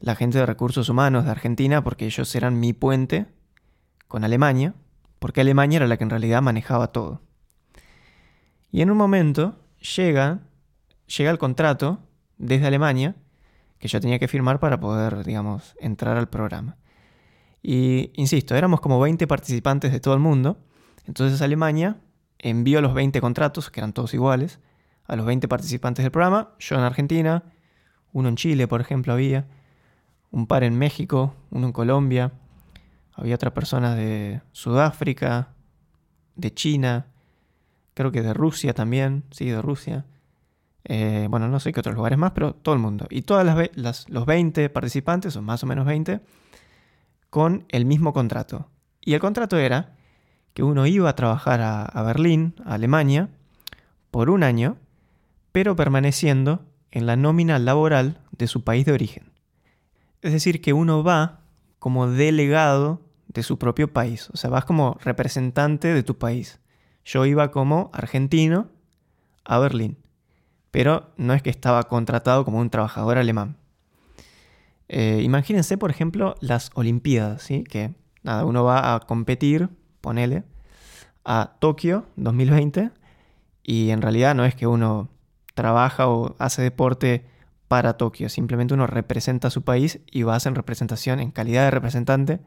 la 0.00 0.14
gente 0.14 0.38
de 0.38 0.46
recursos 0.46 0.88
humanos 0.88 1.24
de 1.24 1.30
Argentina 1.30 1.82
porque 1.82 2.06
ellos 2.06 2.34
eran 2.34 2.58
mi 2.58 2.72
puente 2.72 3.26
con 4.08 4.24
Alemania, 4.24 4.74
porque 5.18 5.40
Alemania 5.40 5.76
era 5.76 5.86
la 5.86 5.96
que 5.96 6.04
en 6.04 6.10
realidad 6.10 6.42
manejaba 6.42 6.92
todo. 6.92 7.20
Y 8.70 8.82
en 8.82 8.90
un 8.90 8.96
momento 8.96 9.56
llega, 9.96 10.40
llega 11.06 11.30
el 11.30 11.38
contrato 11.38 12.00
desde 12.36 12.66
Alemania 12.66 13.16
que 13.78 13.88
yo 13.88 14.00
tenía 14.00 14.18
que 14.18 14.28
firmar 14.28 14.58
para 14.58 14.80
poder, 14.80 15.24
digamos, 15.24 15.76
entrar 15.80 16.16
al 16.16 16.28
programa. 16.28 16.76
Y 17.62 18.10
insisto, 18.14 18.56
éramos 18.56 18.80
como 18.80 19.00
20 19.00 19.26
participantes 19.26 19.92
de 19.92 20.00
todo 20.00 20.14
el 20.14 20.20
mundo. 20.20 20.58
Entonces 21.06 21.40
Alemania 21.42 21.96
envío 22.38 22.80
los 22.80 22.94
20 22.94 23.20
contratos, 23.20 23.70
que 23.70 23.80
eran 23.80 23.92
todos 23.92 24.14
iguales, 24.14 24.60
a 25.06 25.16
los 25.16 25.26
20 25.26 25.48
participantes 25.48 26.04
del 26.04 26.12
programa, 26.12 26.50
yo 26.58 26.76
en 26.76 26.82
Argentina, 26.82 27.44
uno 28.12 28.28
en 28.28 28.36
Chile, 28.36 28.68
por 28.68 28.80
ejemplo, 28.80 29.12
había, 29.12 29.46
un 30.30 30.46
par 30.46 30.64
en 30.64 30.76
México, 30.76 31.34
uno 31.50 31.66
en 31.66 31.72
Colombia, 31.72 32.32
había 33.12 33.34
otras 33.34 33.52
personas 33.52 33.96
de 33.96 34.42
Sudáfrica, 34.52 35.48
de 36.36 36.54
China, 36.54 37.06
creo 37.94 38.12
que 38.12 38.22
de 38.22 38.32
Rusia 38.32 38.74
también, 38.74 39.24
sí, 39.30 39.46
de 39.46 39.60
Rusia. 39.60 40.04
Eh, 40.84 41.26
bueno, 41.28 41.48
no 41.48 41.58
sé 41.58 41.72
qué 41.72 41.80
otros 41.80 41.96
lugares 41.96 42.18
más, 42.18 42.30
pero 42.30 42.54
todo 42.54 42.74
el 42.74 42.80
mundo. 42.80 43.06
Y 43.10 43.22
todas 43.22 43.70
las, 43.74 44.08
los 44.08 44.26
20 44.26 44.70
participantes, 44.70 45.34
o 45.36 45.42
más 45.42 45.64
o 45.64 45.66
menos 45.66 45.84
20, 45.84 46.20
con 47.30 47.64
el 47.70 47.84
mismo 47.86 48.12
contrato. 48.12 48.70
Y 49.00 49.14
el 49.14 49.20
contrato 49.20 49.58
era 49.58 49.96
que 50.58 50.64
uno 50.64 50.88
iba 50.88 51.08
a 51.08 51.14
trabajar 51.14 51.60
a, 51.60 52.02
Berlín, 52.02 52.56
a 52.64 52.74
Alemania, 52.74 53.28
por 54.10 54.28
un 54.28 54.42
año, 54.42 54.76
pero 55.52 55.76
permaneciendo 55.76 56.64
en 56.90 57.06
la 57.06 57.14
nómina 57.14 57.60
laboral 57.60 58.18
de 58.32 58.48
su 58.48 58.64
país 58.64 58.84
de 58.84 58.90
origen. 58.90 59.30
Es 60.20 60.32
decir, 60.32 60.60
que 60.60 60.72
uno 60.72 61.04
va 61.04 61.42
como 61.78 62.08
delegado 62.08 63.00
de 63.28 63.44
su 63.44 63.56
propio 63.56 63.92
país, 63.92 64.30
o 64.32 64.36
sea, 64.36 64.50
vas 64.50 64.64
como 64.64 64.98
representante 65.00 65.94
de 65.94 66.02
tu 66.02 66.18
país. 66.18 66.58
Yo 67.04 67.24
iba 67.24 67.52
como 67.52 67.88
argentino 67.92 68.66
a 69.44 69.60
Berlín, 69.60 69.96
pero 70.72 71.12
no 71.16 71.34
es 71.34 71.42
que 71.42 71.50
estaba 71.50 71.84
contratado 71.84 72.44
como 72.44 72.58
un 72.58 72.70
trabajador 72.70 73.16
alemán. 73.16 73.58
Eh, 74.88 75.20
imagínense, 75.22 75.78
por 75.78 75.92
ejemplo, 75.92 76.34
las 76.40 76.72
Olimpiadas, 76.74 77.42
¿sí? 77.42 77.62
que 77.62 77.94
nada, 78.24 78.44
uno 78.44 78.64
va 78.64 78.96
a 78.96 78.98
competir 78.98 79.77
ponele, 80.00 80.44
a 81.24 81.56
Tokio 81.58 82.06
2020 82.16 82.90
y 83.62 83.90
en 83.90 84.00
realidad 84.02 84.34
no 84.34 84.44
es 84.44 84.54
que 84.54 84.66
uno 84.66 85.08
trabaja 85.54 86.08
o 86.08 86.36
hace 86.38 86.62
deporte 86.62 87.24
para 87.68 87.98
Tokio, 87.98 88.28
simplemente 88.28 88.74
uno 88.74 88.86
representa 88.86 89.48
a 89.48 89.50
su 89.50 89.62
país 89.62 90.00
y 90.10 90.22
va 90.22 90.34
hacer 90.34 90.54
representación 90.54 91.20
en 91.20 91.30
calidad 91.30 91.64
de 91.64 91.70
representante 91.70 92.40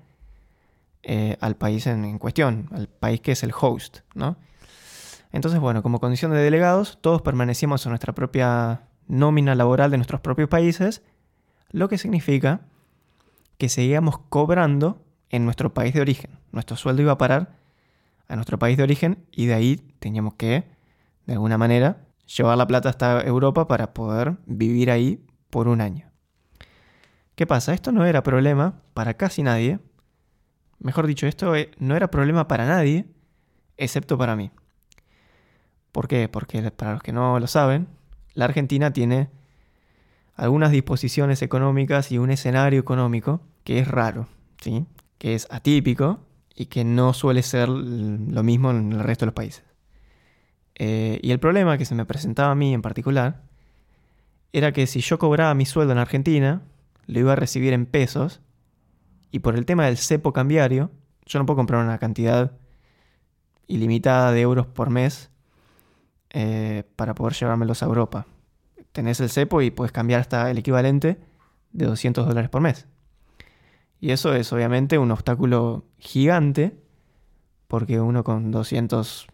eh, 1.03 1.37
al 1.41 1.55
país 1.55 1.87
en, 1.87 2.17
cuestión, 2.17 2.69
al 2.71 2.87
país 2.87 3.21
que 3.21 3.33
es 3.33 3.43
el 3.43 3.53
host, 3.59 3.99
¿no? 4.15 4.37
Entonces, 5.31 5.59
bueno, 5.59 5.81
como 5.81 5.99
condición 5.99 6.31
de 6.31 6.39
delegados, 6.39 6.99
todos 7.01 7.21
permanecemos 7.21 7.85
en 7.85 7.91
nuestra 7.91 8.13
propia 8.13 8.81
nómina 9.07 9.55
laboral 9.55 9.91
de 9.91 9.97
nuestros 9.97 10.21
propios 10.21 10.49
países, 10.49 11.03
lo 11.71 11.87
que 11.87 11.97
significa 11.97 12.61
que 13.57 13.69
seguíamos 13.69 14.17
cobrando 14.29 15.01
en 15.31 15.45
nuestro 15.45 15.73
país 15.73 15.93
de 15.93 16.01
origen. 16.01 16.31
Nuestro 16.51 16.77
sueldo 16.77 17.01
iba 17.01 17.13
a 17.13 17.17
parar 17.17 17.55
a 18.27 18.35
nuestro 18.35 18.59
país 18.59 18.77
de 18.77 18.83
origen 18.83 19.25
y 19.31 19.47
de 19.47 19.53
ahí 19.53 19.75
teníamos 19.99 20.35
que, 20.35 20.65
de 21.25 21.33
alguna 21.33 21.57
manera, 21.57 22.05
llevar 22.37 22.57
la 22.57 22.67
plata 22.67 22.89
hasta 22.89 23.21
Europa 23.21 23.67
para 23.67 23.93
poder 23.93 24.37
vivir 24.45 24.91
ahí 24.91 25.25
por 25.49 25.67
un 25.67 25.81
año. 25.81 26.11
¿Qué 27.35 27.47
pasa? 27.47 27.73
Esto 27.73 27.91
no 27.91 28.05
era 28.05 28.23
problema 28.23 28.81
para 28.93 29.15
casi 29.15 29.41
nadie. 29.41 29.79
Mejor 30.79 31.07
dicho, 31.07 31.27
esto 31.27 31.55
eh, 31.55 31.71
no 31.79 31.95
era 31.95 32.11
problema 32.11 32.47
para 32.47 32.65
nadie, 32.65 33.05
excepto 33.77 34.17
para 34.17 34.35
mí. 34.35 34.51
¿Por 35.91 36.07
qué? 36.07 36.29
Porque 36.29 36.71
para 36.71 36.93
los 36.93 37.03
que 37.03 37.11
no 37.13 37.39
lo 37.39 37.47
saben, 37.47 37.87
la 38.33 38.45
Argentina 38.45 38.93
tiene 38.93 39.29
algunas 40.35 40.71
disposiciones 40.71 41.41
económicas 41.41 42.11
y 42.11 42.17
un 42.17 42.31
escenario 42.31 42.79
económico 42.79 43.41
que 43.63 43.79
es 43.79 43.87
raro, 43.87 44.27
¿sí? 44.61 44.85
Que 45.21 45.35
es 45.35 45.45
atípico 45.51 46.19
y 46.55 46.65
que 46.65 46.83
no 46.83 47.13
suele 47.13 47.43
ser 47.43 47.69
lo 47.69 48.41
mismo 48.41 48.71
en 48.71 48.91
el 48.91 49.01
resto 49.01 49.23
de 49.23 49.27
los 49.27 49.35
países. 49.35 49.63
Eh, 50.73 51.19
y 51.21 51.29
el 51.29 51.39
problema 51.39 51.77
que 51.77 51.85
se 51.85 51.93
me 51.93 52.07
presentaba 52.07 52.49
a 52.49 52.55
mí 52.55 52.73
en 52.73 52.81
particular 52.81 53.43
era 54.51 54.71
que 54.71 54.87
si 54.87 54.99
yo 54.99 55.19
cobraba 55.19 55.53
mi 55.53 55.67
sueldo 55.67 55.91
en 55.91 55.99
Argentina, 55.99 56.63
lo 57.05 57.19
iba 57.19 57.33
a 57.33 57.35
recibir 57.35 57.71
en 57.71 57.85
pesos, 57.85 58.41
y 59.29 59.39
por 59.39 59.55
el 59.55 59.67
tema 59.67 59.85
del 59.85 59.97
cepo 59.97 60.33
cambiario, 60.33 60.89
yo 61.27 61.37
no 61.37 61.45
puedo 61.45 61.57
comprar 61.57 61.85
una 61.85 61.99
cantidad 61.99 62.53
ilimitada 63.67 64.31
de 64.31 64.41
euros 64.41 64.65
por 64.65 64.89
mes 64.89 65.29
eh, 66.31 66.83
para 66.95 67.13
poder 67.13 67.33
llevármelos 67.33 67.83
a 67.83 67.85
Europa. 67.85 68.25
Tenés 68.91 69.19
el 69.19 69.29
cepo 69.29 69.61
y 69.61 69.69
puedes 69.69 69.91
cambiar 69.91 70.21
hasta 70.21 70.49
el 70.49 70.57
equivalente 70.57 71.19
de 71.73 71.85
200 71.85 72.25
dólares 72.25 72.49
por 72.49 72.61
mes. 72.61 72.87
Y 74.01 74.11
eso 74.11 74.33
es 74.33 74.51
obviamente 74.51 74.97
un 74.97 75.11
obstáculo 75.11 75.85
gigante, 75.99 76.75
porque 77.67 78.01
uno 78.01 78.23
con 78.23 78.49
200 78.49 79.27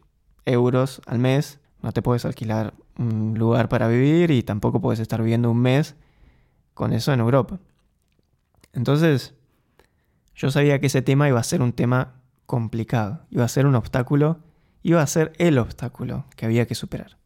euros 0.45 1.01
al 1.05 1.19
mes 1.19 1.61
no 1.81 1.93
te 1.93 2.01
puedes 2.01 2.25
alquilar 2.25 2.73
un 2.97 3.35
lugar 3.37 3.69
para 3.69 3.87
vivir 3.87 4.29
y 4.29 4.43
tampoco 4.43 4.81
puedes 4.81 4.99
estar 4.99 5.21
viviendo 5.21 5.49
un 5.49 5.59
mes 5.59 5.95
con 6.73 6.91
eso 6.91 7.13
en 7.13 7.21
Europa. 7.21 7.59
Entonces, 8.73 9.35
yo 10.35 10.51
sabía 10.51 10.79
que 10.79 10.87
ese 10.87 11.01
tema 11.01 11.29
iba 11.29 11.39
a 11.39 11.43
ser 11.43 11.61
un 11.61 11.71
tema 11.71 12.15
complicado, 12.45 13.25
iba 13.29 13.45
a 13.45 13.47
ser 13.47 13.67
un 13.67 13.75
obstáculo, 13.75 14.41
iba 14.83 15.01
a 15.01 15.07
ser 15.07 15.31
el 15.37 15.59
obstáculo 15.59 16.25
que 16.35 16.45
había 16.45 16.67
que 16.67 16.75
superar. 16.75 17.17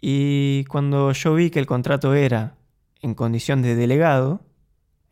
Y 0.00 0.64
cuando 0.64 1.12
yo 1.12 1.34
vi 1.34 1.50
que 1.50 1.60
el 1.60 1.66
contrato 1.66 2.14
era 2.14 2.56
en 3.00 3.14
condición 3.14 3.62
de 3.62 3.76
delegado, 3.76 4.42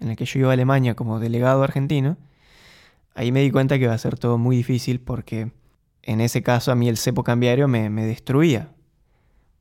en 0.03 0.11
el 0.11 0.17
que 0.17 0.25
yo 0.25 0.41
iba 0.41 0.51
a 0.51 0.53
Alemania 0.53 0.95
como 0.95 1.21
delegado 1.21 1.63
argentino, 1.63 2.17
ahí 3.15 3.31
me 3.31 3.41
di 3.41 3.51
cuenta 3.51 3.79
que 3.79 3.85
iba 3.85 3.95
a 3.95 3.99
ser 3.99 4.19
todo 4.19 4.37
muy 4.37 4.57
difícil 4.57 5.01
porque 5.01 5.53
en 6.03 6.21
ese 6.21 6.43
caso 6.43 6.73
a 6.73 6.75
mí 6.75 6.89
el 6.89 6.97
cepo 6.97 7.23
cambiario 7.23 7.69
me, 7.69 7.89
destruía, 8.07 8.71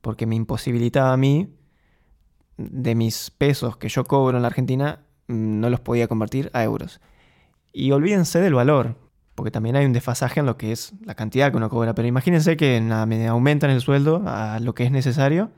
porque 0.00 0.26
me 0.26 0.34
imposibilitaba 0.34 1.12
a 1.12 1.16
mí 1.16 1.54
de 2.56 2.94
mis 2.94 3.30
pesos 3.30 3.76
que 3.76 3.88
yo 3.88 4.04
cobro 4.04 4.36
en 4.36 4.42
la 4.42 4.48
Argentina, 4.48 5.00
mm, 5.28 5.60
no 5.60 5.70
los 5.70 5.80
podía 5.80 6.08
convertir 6.08 6.50
a 6.52 6.64
euros. 6.64 7.00
Y 7.72 7.92
olvídense 7.92 8.40
del 8.40 8.54
valor, 8.54 8.96
porque 9.36 9.52
también 9.52 9.76
hay 9.76 9.86
un 9.86 9.92
desfasaje 9.92 10.40
en 10.40 10.46
lo 10.46 10.56
que 10.58 10.72
es 10.72 10.92
la 11.04 11.14
cantidad 11.14 11.52
que 11.52 11.56
uno 11.56 11.70
cobra, 11.70 11.94
pero 11.94 12.08
imagínense 12.08 12.56
que 12.56 12.80
me 12.80 13.28
aumentan 13.28 13.70
el 13.70 13.80
sueldo 13.80 14.22
a 14.26 14.58
lo 14.60 14.74
que 14.74 14.84
es 14.84 14.90
necesario 14.90 15.50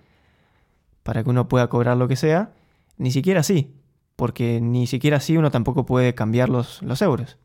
para 1.02 1.24
que 1.24 1.30
uno 1.30 1.48
pueda 1.48 1.68
cobrar 1.68 1.96
lo 1.96 2.06
que 2.06 2.16
sea, 2.16 2.52
ni 2.98 3.10
siquiera 3.10 3.40
así, 3.40 3.74
porque 4.16 4.60
ni 4.60 4.86
siquiera 4.86 5.18
así 5.18 5.36
uno 5.36 5.50
tampoco 5.50 5.86
puede 5.86 6.14
cambiar 6.14 6.48
los, 6.48 6.82
los 6.82 7.02
euros. 7.02 7.38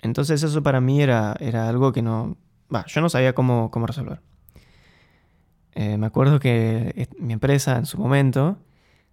Entonces 0.00 0.42
eso 0.42 0.62
para 0.62 0.80
mí 0.80 1.02
era, 1.02 1.36
era 1.40 1.68
algo 1.68 1.92
que 1.92 2.02
no... 2.02 2.36
Yo 2.86 3.00
no 3.00 3.08
sabía 3.08 3.34
cómo, 3.34 3.70
cómo 3.70 3.86
resolver. 3.86 4.20
Eh, 5.72 5.96
me 5.96 6.06
acuerdo 6.06 6.38
que 6.38 7.08
mi 7.18 7.32
empresa 7.32 7.78
en 7.78 7.86
su 7.86 7.98
momento, 7.98 8.58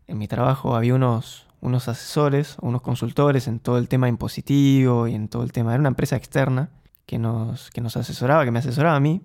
en 0.07 0.17
mi 0.17 0.27
trabajo, 0.27 0.75
había 0.75 0.93
unos, 0.93 1.47
unos 1.61 1.87
asesores, 1.87 2.57
unos 2.61 2.81
consultores 2.81 3.47
en 3.47 3.59
todo 3.59 3.77
el 3.77 3.87
tema 3.87 4.09
impositivo 4.09 5.07
y 5.07 5.15
en 5.15 5.27
todo 5.27 5.43
el 5.43 5.51
tema... 5.51 5.71
Era 5.71 5.79
una 5.79 5.89
empresa 5.89 6.15
externa 6.15 6.69
que 7.05 7.17
nos, 7.17 7.71
que 7.71 7.81
nos 7.81 7.97
asesoraba, 7.97 8.45
que 8.45 8.51
me 8.51 8.59
asesoraba 8.59 8.95
a 8.95 8.99
mí. 8.99 9.23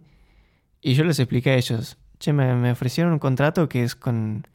Y 0.80 0.94
yo 0.94 1.04
les 1.04 1.18
expliqué 1.18 1.50
a 1.50 1.56
ellos, 1.56 1.98
che, 2.18 2.32
me, 2.32 2.54
me 2.54 2.70
ofrecieron 2.70 3.12
un 3.12 3.18
contrato 3.18 3.68
que 3.68 3.82
es 3.82 3.94
con 3.94 4.46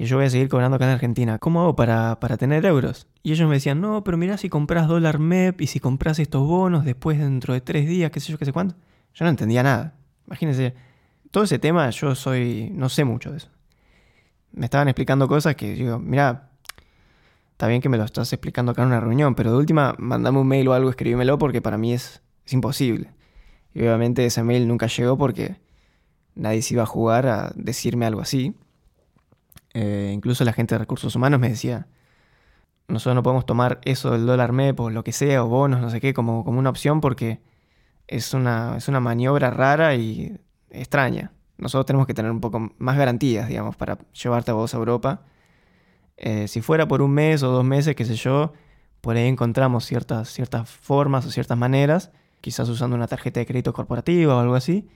que 0.00 0.06
yo 0.06 0.16
voy 0.16 0.24
a 0.24 0.30
seguir 0.30 0.48
cobrando 0.48 0.76
acá 0.76 0.86
en 0.86 0.92
Argentina. 0.92 1.38
¿Cómo 1.38 1.60
hago 1.60 1.76
para, 1.76 2.16
tener 2.38 2.64
euros? 2.64 3.06
Y 3.22 3.32
ellos 3.32 3.46
me 3.46 3.56
decían, 3.56 3.82
no, 3.82 4.02
pero 4.02 4.16
mirá 4.16 4.38
si 4.38 4.48
compras 4.48 4.88
dólar 4.88 5.18
MEP 5.18 5.60
y 5.60 5.66
si 5.66 5.78
compras 5.78 6.18
estos 6.18 6.46
bonos 6.46 6.86
después 6.86 7.18
dentro 7.18 7.52
de 7.52 7.60
tres 7.60 7.86
días, 7.86 8.10
qué 8.10 8.18
sé 8.18 8.32
yo, 8.32 8.38
qué 8.38 8.46
sé 8.46 8.52
cuánto. 8.54 8.76
Yo 9.12 9.26
no 9.26 9.28
entendía 9.28 9.62
nada. 9.62 9.92
Imagínense, 10.26 10.72
todo 11.30 11.44
ese 11.44 11.58
tema 11.58 11.90
yo 11.90 12.14
soy, 12.14 12.70
no 12.72 12.88
sé 12.88 13.04
mucho 13.04 13.30
de 13.30 13.36
eso. 13.36 13.50
Me 14.52 14.64
estaban 14.64 14.88
explicando 14.88 15.28
cosas 15.28 15.54
que 15.54 15.74
digo, 15.74 15.98
mira, 15.98 16.48
está 17.52 17.66
bien 17.66 17.82
que 17.82 17.90
me 17.90 17.98
lo 17.98 18.04
estás 18.04 18.32
explicando 18.32 18.72
acá 18.72 18.80
en 18.80 18.88
una 18.88 19.00
reunión, 19.00 19.34
pero 19.34 19.50
de 19.52 19.58
última, 19.58 19.94
mandame 19.98 20.38
un 20.38 20.48
mail 20.48 20.66
o 20.68 20.72
algo, 20.72 20.88
escríbemelo 20.88 21.36
porque 21.36 21.60
para 21.60 21.76
mí 21.76 21.92
es, 21.92 22.22
es 22.46 22.54
imposible. 22.54 23.10
Y 23.74 23.80
obviamente 23.80 24.24
ese 24.24 24.42
mail 24.44 24.66
nunca 24.66 24.86
llegó 24.86 25.18
porque 25.18 25.56
nadie 26.34 26.62
se 26.62 26.72
iba 26.72 26.84
a 26.84 26.86
jugar 26.86 27.26
a 27.26 27.52
decirme 27.54 28.06
algo 28.06 28.22
así. 28.22 28.54
Eh, 29.74 30.10
incluso 30.12 30.44
la 30.44 30.52
gente 30.52 30.74
de 30.74 30.80
recursos 30.80 31.14
humanos 31.14 31.40
me 31.40 31.48
decía, 31.48 31.86
nosotros 32.88 33.14
no 33.14 33.22
podemos 33.22 33.46
tomar 33.46 33.80
eso 33.84 34.10
del 34.10 34.26
dólar 34.26 34.52
MEP 34.52 34.80
o 34.80 34.90
lo 34.90 35.04
que 35.04 35.12
sea, 35.12 35.44
o 35.44 35.48
bonos, 35.48 35.80
no 35.80 35.90
sé 35.90 36.00
qué, 36.00 36.12
como, 36.14 36.44
como 36.44 36.58
una 36.58 36.70
opción 36.70 37.00
porque 37.00 37.40
es 38.08 38.34
una, 38.34 38.76
es 38.76 38.88
una 38.88 39.00
maniobra 39.00 39.50
rara 39.50 39.94
y 39.94 40.38
extraña. 40.70 41.32
Nosotros 41.58 41.86
tenemos 41.86 42.06
que 42.06 42.14
tener 42.14 42.30
un 42.30 42.40
poco 42.40 42.72
más 42.78 42.96
garantías, 42.96 43.48
digamos, 43.48 43.76
para 43.76 43.98
llevarte 44.12 44.50
a 44.50 44.54
vos 44.54 44.74
a 44.74 44.78
Europa. 44.78 45.22
Eh, 46.16 46.48
si 46.48 46.60
fuera 46.62 46.88
por 46.88 47.02
un 47.02 47.12
mes 47.12 47.42
o 47.42 47.50
dos 47.50 47.64
meses, 47.64 47.94
qué 47.94 48.04
sé 48.04 48.16
yo, 48.16 48.52
por 49.00 49.16
ahí 49.16 49.28
encontramos 49.28 49.84
ciertas, 49.84 50.28
ciertas 50.30 50.68
formas 50.68 51.26
o 51.26 51.30
ciertas 51.30 51.56
maneras, 51.56 52.10
quizás 52.40 52.68
usando 52.68 52.96
una 52.96 53.06
tarjeta 53.08 53.40
de 53.40 53.46
crédito 53.46 53.72
corporativa 53.72 54.36
o 54.36 54.40
algo 54.40 54.54
así, 54.54 54.88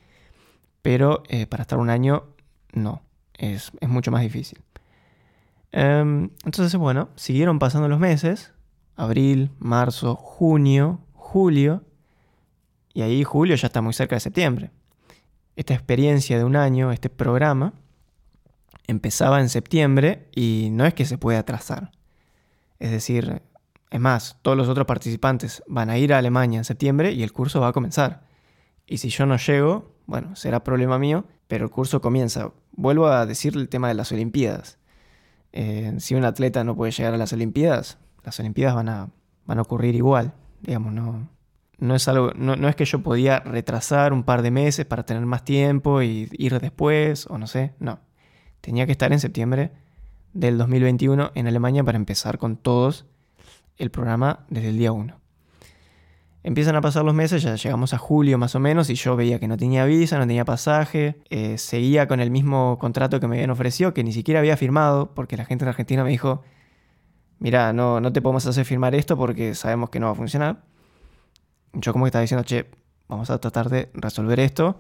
pero 0.83 1.23
eh, 1.29 1.47
para 1.47 1.63
estar 1.63 1.79
un 1.79 1.91
año, 1.91 2.25
no 2.73 3.03
es, 3.39 3.73
mucho 3.83 4.11
más 4.11 4.23
difícil. 4.23 4.61
Em, 5.73 6.31
entonces, 6.45 6.77
bueno, 6.77 7.09
siguieron 7.17 7.59
pasando 7.59 7.89
los 7.89 7.99
meses, 7.99 8.53
abril, 8.97 9.51
marzo, 9.59 10.15
junio, 10.17 11.01
julio, 11.13 11.85
y 12.93 13.03
ahí 13.03 13.25
julio 13.25 13.57
ya 13.57 13.67
está 13.67 13.83
muy 13.83 13.93
cerca 13.93 14.17
de 14.17 14.21
septiembre. 14.21 14.71
Esta 15.57 15.75
experiencia 15.75 16.39
de 16.39 16.45
un 16.45 16.57
año, 16.57 16.93
este 16.93 17.11
programa, 17.11 17.75
empezaba 18.87 19.41
en 19.41 19.49
septiembre 19.49 20.29
y 20.35 20.69
no 20.71 20.87
es 20.87 20.95
que 20.95 21.05
se 21.05 21.19
pueda 21.19 21.41
atrasar. 21.41 21.91
Es 22.79 22.91
decir, 22.91 23.43
es 23.91 24.01
más, 24.01 24.39
todos 24.43 24.57
los 24.57 24.69
otros 24.69 24.87
participantes 24.87 25.63
van 25.67 25.91
a 25.91 25.99
ir 25.99 26.13
a 26.13 26.19
Alemania 26.19 26.59
en 26.59 26.65
septiembre 26.65 27.13
y 27.13 27.23
el 27.23 27.33
curso 27.33 27.61
va 27.61 27.69
a 27.69 27.73
comenzar. 27.73 28.25
Y 28.87 28.99
si 28.99 29.09
yo 29.09 29.27
no 29.27 29.37
llego, 29.37 29.95
bueno, 30.07 30.37
será 30.37 30.65
problema 30.65 30.99
mío, 30.99 31.25
pero 31.47 31.65
el 31.65 31.71
curso 31.71 32.01
comienza. 32.01 32.51
Vuelvo 32.77 33.07
a 33.07 33.27
decir 33.27 33.57
el 33.57 33.69
tema 33.69 33.89
de 33.89 33.95
las 33.95 34.11
Olimpiadas. 34.13 34.79
Eh, 35.53 35.95
si 35.99 36.15
un 36.15 36.25
atleta 36.25 36.65
no 36.65 36.75
puede 36.75 36.93
llegar 36.93 37.15
a 37.15 37.17
las 37.17 37.33
Olimpiadas, 37.33 37.99
las 38.25 38.41
Olimpiadas 38.41 38.75
van 38.75 38.89
a, 38.89 39.11
van 39.47 39.59
a 39.59 39.63
ocurrir 39.63 39.95
igual. 39.95 40.35
Digamos, 40.61 40.93
no, 40.93 41.29
no 41.79 41.95
es 41.95 42.09
algo, 42.09 42.33
no, 42.35 42.69
es 42.69 42.77
que 42.77 42.85
yo 42.85 43.03
podía 43.03 43.41
retrasar 43.41 44.13
un 44.13 44.25
par 44.25 44.43
de 44.43 44.51
meses 44.51 44.87
para 44.87 45.05
tener 45.05 45.25
más 45.27 45.45
tiempo 45.45 46.03
y 46.03 46.29
ir 46.33 46.59
después, 46.61 47.27
o 47.29 47.39
no 47.39 47.47
sé, 47.47 47.75
no. 47.79 48.01
Tenía 48.61 48.87
que 48.87 48.93
estar 48.93 49.13
en 49.13 49.21
septiembre 49.21 49.73
del 50.33 50.59
2021 50.59 51.33
en 51.35 51.47
Alemania 51.47 51.85
para 51.85 51.97
empezar 51.97 52.39
con 52.39 52.57
todos 52.57 53.07
el 53.77 53.91
programa 53.91 54.47
desde 54.49 54.71
el 54.71 54.79
día 54.79 54.93
1. 54.93 55.24
Empiezan 56.47 56.77
a 56.77 56.83
pasar 56.83 57.07
los 57.07 57.15
meses, 57.15 57.43
ya 57.43 57.55
llegamos 57.55 57.95
a 57.95 57.99
julio 57.99 58.37
más 58.37 58.55
o 58.55 58.61
menos, 58.61 58.91
y 58.91 58.97
yo 58.97 59.17
veía 59.17 59.41
que 59.41 59.49
no 59.49 59.57
tenía 59.57 59.87
visa, 59.87 60.19
no 60.19 60.27
tenía 60.27 60.45
pasaje, 60.45 61.17
eh, 61.31 61.57
seguía 61.57 62.07
con 62.07 62.21
el 62.21 62.31
mismo 62.31 62.77
contrato 62.79 63.19
que 63.19 63.27
me 63.27 63.37
habían 63.37 63.49
ofrecido, 63.49 63.95
que 63.95 64.05
ni 64.05 64.13
siquiera 64.13 64.41
había 64.41 64.59
firmado, 64.59 65.15
porque 65.15 65.39
la 65.39 65.47
gente 65.47 65.65
en 65.65 65.71
Argentina 65.71 66.05
me 66.05 66.11
dijo, 66.11 66.43
mira, 67.39 67.73
no, 67.73 67.99
no 67.99 68.13
te 68.13 68.21
podemos 68.21 68.47
hacer 68.47 68.67
firmar 68.67 68.95
esto 68.95 69.17
porque 69.17 69.55
sabemos 69.55 69.89
que 69.89 70.01
no 70.01 70.07
va 70.07 70.13
a 70.13 70.17
funcionar. 70.17 70.63
Yo 71.73 71.93
como 71.95 72.05
que 72.05 72.09
estaba 72.09 72.21
diciendo, 72.21 72.45
che, 72.45 72.67
vamos 73.09 73.31
a 73.31 73.39
tratar 73.39 73.71
de 73.71 73.91
resolver 73.95 74.39
esto, 74.39 74.79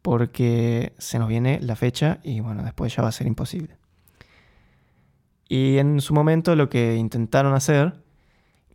porque 0.00 0.94
se 0.96 1.18
nos 1.18 1.28
viene 1.28 1.60
la 1.60 1.76
fecha 1.76 2.18
y 2.22 2.40
bueno, 2.40 2.62
después 2.62 2.96
ya 2.96 3.02
va 3.02 3.10
a 3.10 3.12
ser 3.12 3.26
imposible. 3.26 3.76
Y 5.48 5.76
en 5.76 6.00
su 6.00 6.14
momento 6.14 6.56
lo 6.56 6.70
que 6.70 6.96
intentaron 6.96 7.52
hacer 7.52 8.07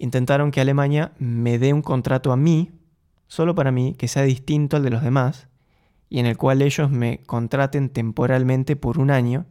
intentaron 0.04 0.52
que 0.52 0.60
Alemania 0.60 1.14
me 1.18 1.58
dé 1.58 1.72
un 1.72 1.82
contrato 1.82 2.34
a 2.34 2.36
mí, 2.36 2.72
solo 3.28 3.56
para 3.56 3.72
mí, 3.72 3.96
que 3.98 4.10
sea 4.10 4.24
distinto 4.24 4.76
al 4.76 4.84
de 4.84 4.90
los 4.90 5.02
demás, 5.02 5.48
y 6.10 6.20
en 6.20 6.26
el 6.26 6.36
cual 6.38 6.62
ellos 6.62 6.92
me 6.92 7.20
contraten 7.26 7.90
temporalmente 7.90 8.76
por 8.76 9.00
un 9.00 9.12
año 9.12 9.46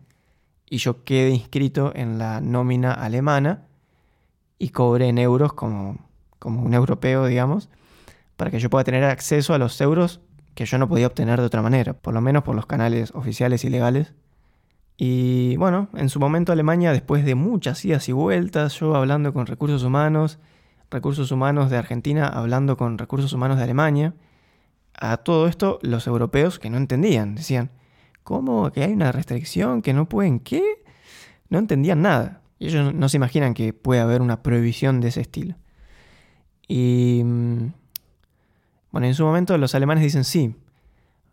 y 0.68 0.76
yo 0.76 1.04
quede 1.04 1.30
inscrito 1.30 1.92
en 1.94 2.18
la 2.18 2.42
nómina 2.42 2.92
alemana 2.92 3.66
y 4.58 4.68
cobre 4.68 5.08
en 5.08 5.16
euros 5.16 5.54
como, 5.54 5.98
como 6.38 6.62
un 6.62 6.74
europeo, 6.74 7.26
digamos, 7.26 7.70
para 8.36 8.50
que 8.50 8.60
yo 8.60 8.68
pueda 8.68 8.84
tener 8.84 9.04
acceso 9.04 9.54
a 9.54 9.58
los 9.58 9.80
euros 9.80 10.20
que 10.54 10.66
yo 10.66 10.76
no 10.76 10.86
podía 10.86 11.06
obtener 11.06 11.40
de 11.40 11.46
otra 11.46 11.62
manera, 11.62 11.94
por 11.94 12.12
lo 12.12 12.20
menos 12.20 12.42
por 12.42 12.54
los 12.54 12.66
canales 12.66 13.10
oficiales 13.14 13.64
y 13.64 13.70
legales 13.70 14.12
y 14.96 15.56
bueno, 15.56 15.88
en 15.94 16.08
su 16.08 16.20
momento 16.20 16.52
Alemania, 16.52 16.92
después 16.92 17.24
de 17.24 17.34
muchas 17.34 17.84
idas 17.84 18.08
y 18.08 18.12
vueltas, 18.12 18.78
yo 18.78 18.94
hablando 18.94 19.32
con 19.32 19.46
recursos 19.46 19.82
humanos, 19.82 20.38
recursos 20.90 21.30
humanos 21.32 21.70
de 21.70 21.78
Argentina 21.78 22.26
hablando 22.28 22.76
con 22.76 22.98
recursos 22.98 23.32
humanos 23.32 23.56
de 23.56 23.64
Alemania, 23.64 24.14
a 24.94 25.16
todo 25.18 25.48
esto 25.48 25.78
los 25.82 26.06
europeos 26.06 26.58
que 26.58 26.70
no 26.70 26.76
entendían, 26.76 27.34
decían, 27.34 27.70
¿cómo? 28.22 28.70
¿Que 28.70 28.84
hay 28.84 28.92
una 28.92 29.12
restricción? 29.12 29.82
¿Que 29.82 29.94
no 29.94 30.08
pueden 30.08 30.38
qué? 30.38 30.62
No 31.48 31.58
entendían 31.58 32.02
nada. 32.02 32.42
Y 32.58 32.66
ellos 32.66 32.94
no 32.94 33.08
se 33.08 33.16
imaginan 33.16 33.54
que 33.54 33.72
puede 33.72 34.00
haber 34.00 34.22
una 34.22 34.42
prohibición 34.42 35.00
de 35.00 35.08
ese 35.08 35.22
estilo. 35.22 35.56
Y 36.68 37.22
mm, 37.24 37.72
bueno, 38.92 39.06
en 39.06 39.14
su 39.14 39.24
momento 39.24 39.58
los 39.58 39.74
alemanes 39.74 40.04
dicen 40.04 40.24
sí, 40.24 40.54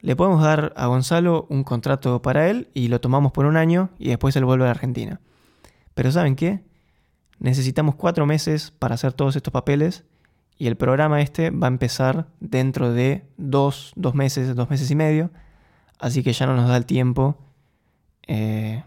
le 0.01 0.15
podemos 0.15 0.41
dar 0.41 0.73
a 0.75 0.87
Gonzalo 0.87 1.45
un 1.49 1.63
contrato 1.63 2.21
para 2.21 2.49
él 2.49 2.69
y 2.73 2.87
lo 2.87 3.01
tomamos 3.01 3.31
por 3.31 3.45
un 3.45 3.57
año 3.57 3.89
y 3.99 4.09
después 4.09 4.35
él 4.35 4.45
vuelve 4.45 4.63
a 4.63 4.67
la 4.67 4.71
Argentina. 4.71 5.19
Pero 5.93 6.11
¿saben 6.11 6.35
qué? 6.35 6.63
Necesitamos 7.39 7.95
cuatro 7.95 8.25
meses 8.25 8.71
para 8.71 8.95
hacer 8.95 9.13
todos 9.13 9.35
estos 9.35 9.51
papeles 9.51 10.05
y 10.57 10.67
el 10.67 10.77
programa 10.77 11.21
este 11.21 11.51
va 11.51 11.67
a 11.67 11.69
empezar 11.69 12.27
dentro 12.39 12.93
de 12.93 13.25
dos, 13.37 13.93
dos 13.95 14.15
meses, 14.15 14.55
dos 14.55 14.69
meses 14.69 14.89
y 14.91 14.95
medio. 14.95 15.31
Así 15.99 16.23
que 16.23 16.33
ya 16.33 16.45
no 16.45 16.55
nos 16.55 16.69
da 16.69 16.77
el 16.77 16.85
tiempo 16.85 17.37
eh, 18.27 18.83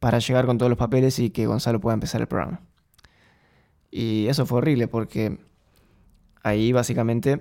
para 0.00 0.18
llegar 0.18 0.46
con 0.46 0.56
todos 0.56 0.70
los 0.70 0.78
papeles 0.78 1.18
y 1.18 1.30
que 1.30 1.46
Gonzalo 1.46 1.80
pueda 1.80 1.94
empezar 1.94 2.20
el 2.20 2.26
programa. 2.26 2.60
Y 3.90 4.26
eso 4.28 4.46
fue 4.46 4.58
horrible 4.58 4.88
porque 4.88 5.38
ahí 6.42 6.72
básicamente 6.72 7.40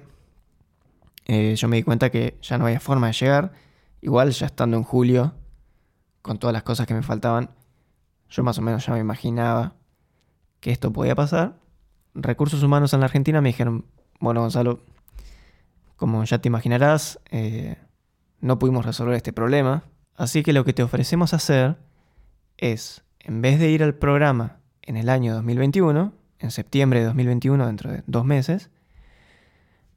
eh, 1.25 1.55
yo 1.55 1.67
me 1.67 1.77
di 1.77 1.83
cuenta 1.83 2.09
que 2.09 2.37
ya 2.41 2.57
no 2.57 2.65
había 2.65 2.79
forma 2.79 3.07
de 3.07 3.13
llegar. 3.13 3.53
Igual 4.01 4.31
ya 4.31 4.45
estando 4.45 4.77
en 4.77 4.83
julio, 4.83 5.33
con 6.21 6.37
todas 6.37 6.53
las 6.53 6.63
cosas 6.63 6.87
que 6.87 6.93
me 6.93 7.03
faltaban, 7.03 7.51
yo 8.29 8.43
más 8.43 8.57
o 8.57 8.61
menos 8.61 8.85
ya 8.85 8.93
me 8.93 8.99
imaginaba 8.99 9.75
que 10.59 10.71
esto 10.71 10.91
podía 10.91 11.15
pasar. 11.15 11.59
Recursos 12.13 12.63
humanos 12.63 12.93
en 12.93 12.99
la 12.99 13.05
Argentina 13.05 13.41
me 13.41 13.49
dijeron, 13.49 13.85
bueno 14.19 14.41
Gonzalo, 14.41 14.83
como 15.95 16.23
ya 16.23 16.39
te 16.39 16.47
imaginarás, 16.47 17.19
eh, 17.31 17.77
no 18.39 18.59
pudimos 18.59 18.85
resolver 18.85 19.15
este 19.15 19.33
problema. 19.33 19.83
Así 20.15 20.43
que 20.43 20.53
lo 20.53 20.65
que 20.65 20.73
te 20.73 20.83
ofrecemos 20.83 21.33
hacer 21.33 21.77
es, 22.57 23.03
en 23.19 23.41
vez 23.41 23.59
de 23.59 23.69
ir 23.69 23.83
al 23.83 23.95
programa 23.95 24.59
en 24.81 24.97
el 24.97 25.09
año 25.09 25.33
2021, 25.33 26.13
en 26.39 26.51
septiembre 26.51 26.99
de 26.99 27.05
2021, 27.05 27.65
dentro 27.65 27.91
de 27.91 28.03
dos 28.05 28.25
meses, 28.25 28.69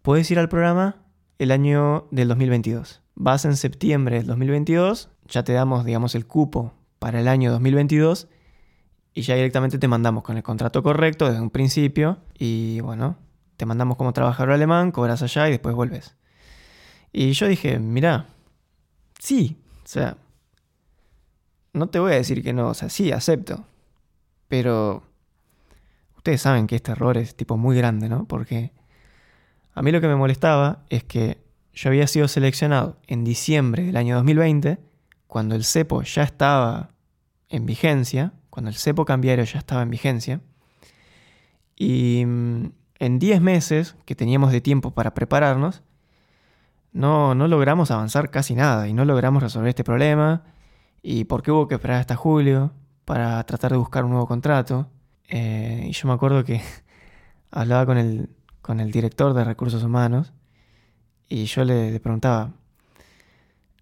puedes 0.03 0.31
ir 0.31 0.39
al 0.39 0.49
programa 0.49 1.06
el 1.39 1.51
año 1.51 2.07
del 2.11 2.29
2022. 2.29 3.03
Vas 3.15 3.45
en 3.45 3.57
septiembre 3.57 4.17
del 4.17 4.27
2022, 4.27 5.11
ya 5.29 5.45
te 5.45 5.53
damos, 5.53 5.85
digamos, 5.85 6.15
el 6.15 6.27
cupo 6.27 6.73
para 6.99 7.21
el 7.21 7.29
año 7.29 7.51
2022 7.53 8.29
y 9.15 9.23
ya 9.23 9.35
directamente 9.35 9.79
te 9.79 9.89
mandamos 9.89 10.23
con 10.23 10.37
el 10.37 10.43
contrato 10.43 10.83
correcto 10.83 11.27
desde 11.27 11.41
un 11.41 11.51
principio 11.51 12.19
y 12.39 12.81
bueno, 12.81 13.17
te 13.57 13.67
mandamos 13.67 13.97
como 13.97 14.13
trabajador 14.13 14.53
alemán, 14.53 14.93
cobras 14.93 15.23
allá 15.23 15.49
y 15.49 15.53
después 15.53 15.75
vuelves. 15.75 16.17
Y 17.13 17.33
yo 17.33 17.49
dije, 17.49 17.79
mira, 17.79 18.27
sí, 19.19 19.57
o 19.85 19.89
sea, 19.89 20.19
no 21.73 21.89
te 21.89 21.99
voy 21.99 22.13
a 22.13 22.17
decir 22.17 22.43
que 22.43 22.53
no, 22.53 22.69
o 22.69 22.75
sea, 22.75 22.91
sí, 22.91 23.13
acepto, 23.13 23.65
pero 24.49 25.03
ustedes 26.17 26.43
saben 26.43 26.67
que 26.67 26.77
este 26.77 26.93
error 26.93 27.17
es 27.17 27.37
tipo 27.37 27.57
muy 27.57 27.77
grande, 27.77 28.09
¿no? 28.09 28.27
Porque 28.27 28.73
a 29.77 29.83
mí 29.83 29.93
lo 29.93 30.01
que 30.01 30.09
me 30.09 30.17
molestaba 30.17 30.79
es 30.89 31.05
que 31.05 31.39
yo 31.75 31.91
había 31.91 32.07
sido 32.07 32.29
seleccionado 32.29 32.97
en 33.07 33.25
diciembre 33.25 33.85
del 33.85 33.99
año 33.99 34.17
2020, 34.17 34.79
cuando 35.27 35.55
el 35.55 35.65
cepo 35.65 36.01
ya 36.03 36.23
estaba 36.23 36.89
en 37.51 37.67
vigencia, 37.67 38.33
cuando 38.49 38.71
el 38.71 38.77
cepo 38.77 39.05
cambiario 39.05 39.45
ya 39.45 39.59
estaba 39.59 39.83
en 39.83 39.91
vigencia, 39.91 40.41
y 41.77 42.25
mm, 42.25 42.73
en 43.01 43.19
10 43.19 43.43
meses 43.43 43.97
que 44.07 44.15
teníamos 44.15 44.51
de 44.51 44.63
tiempo 44.63 44.93
para 44.93 45.13
prepararnos, 45.13 45.83
no, 46.93 47.35
no 47.35 47.47
logramos 47.47 47.91
avanzar 47.91 48.31
casi 48.31 48.55
nada 48.55 48.89
y 48.89 48.95
no 48.95 49.05
logramos 49.05 49.43
resolver 49.43 49.69
este 49.69 49.85
problema. 49.85 50.45
¿Y 51.03 51.25
por 51.25 51.43
qué 51.43 51.53
hubo 51.53 51.69
que 51.69 51.75
esperar 51.75 52.01
hasta 52.01 52.17
julio 52.17 52.73
para 53.05 53.45
tratar 53.45 53.73
de 53.73 53.77
buscar 53.77 54.05
un 54.05 54.13
nuevo 54.13 54.27
contrato? 54.27 54.89
Eh, 55.29 55.85
y 55.91 55.93
yo 55.93 56.09
me 56.09 56.15
acuerdo 56.15 56.45
que 56.45 56.63
hablaba 57.51 57.85
con 57.85 57.99
el, 57.99 58.31
con 58.67 58.81
el 58.81 58.91
director 58.91 59.33
de 59.33 59.45
recursos 59.45 59.85
humanos 59.85 60.33
y 61.29 61.45
yo 61.45 61.65
le, 61.65 62.01
preguntaba, 62.01 62.51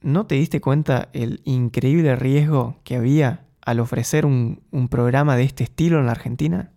¿no 0.02 0.26
te 0.26 0.34
diste 0.34 0.60
cuenta 0.60 1.08
el 1.14 1.40
increíble 1.44 2.14
riesgo 2.16 2.76
que 2.84 2.96
había 2.96 3.46
al 3.62 3.80
ofrecer 3.80 4.26
un, 4.26 4.60
programa 4.90 5.36
de 5.36 5.44
este 5.44 5.64
estilo 5.64 5.98
en 5.98 6.04
la 6.04 6.12
Argentina? 6.12 6.70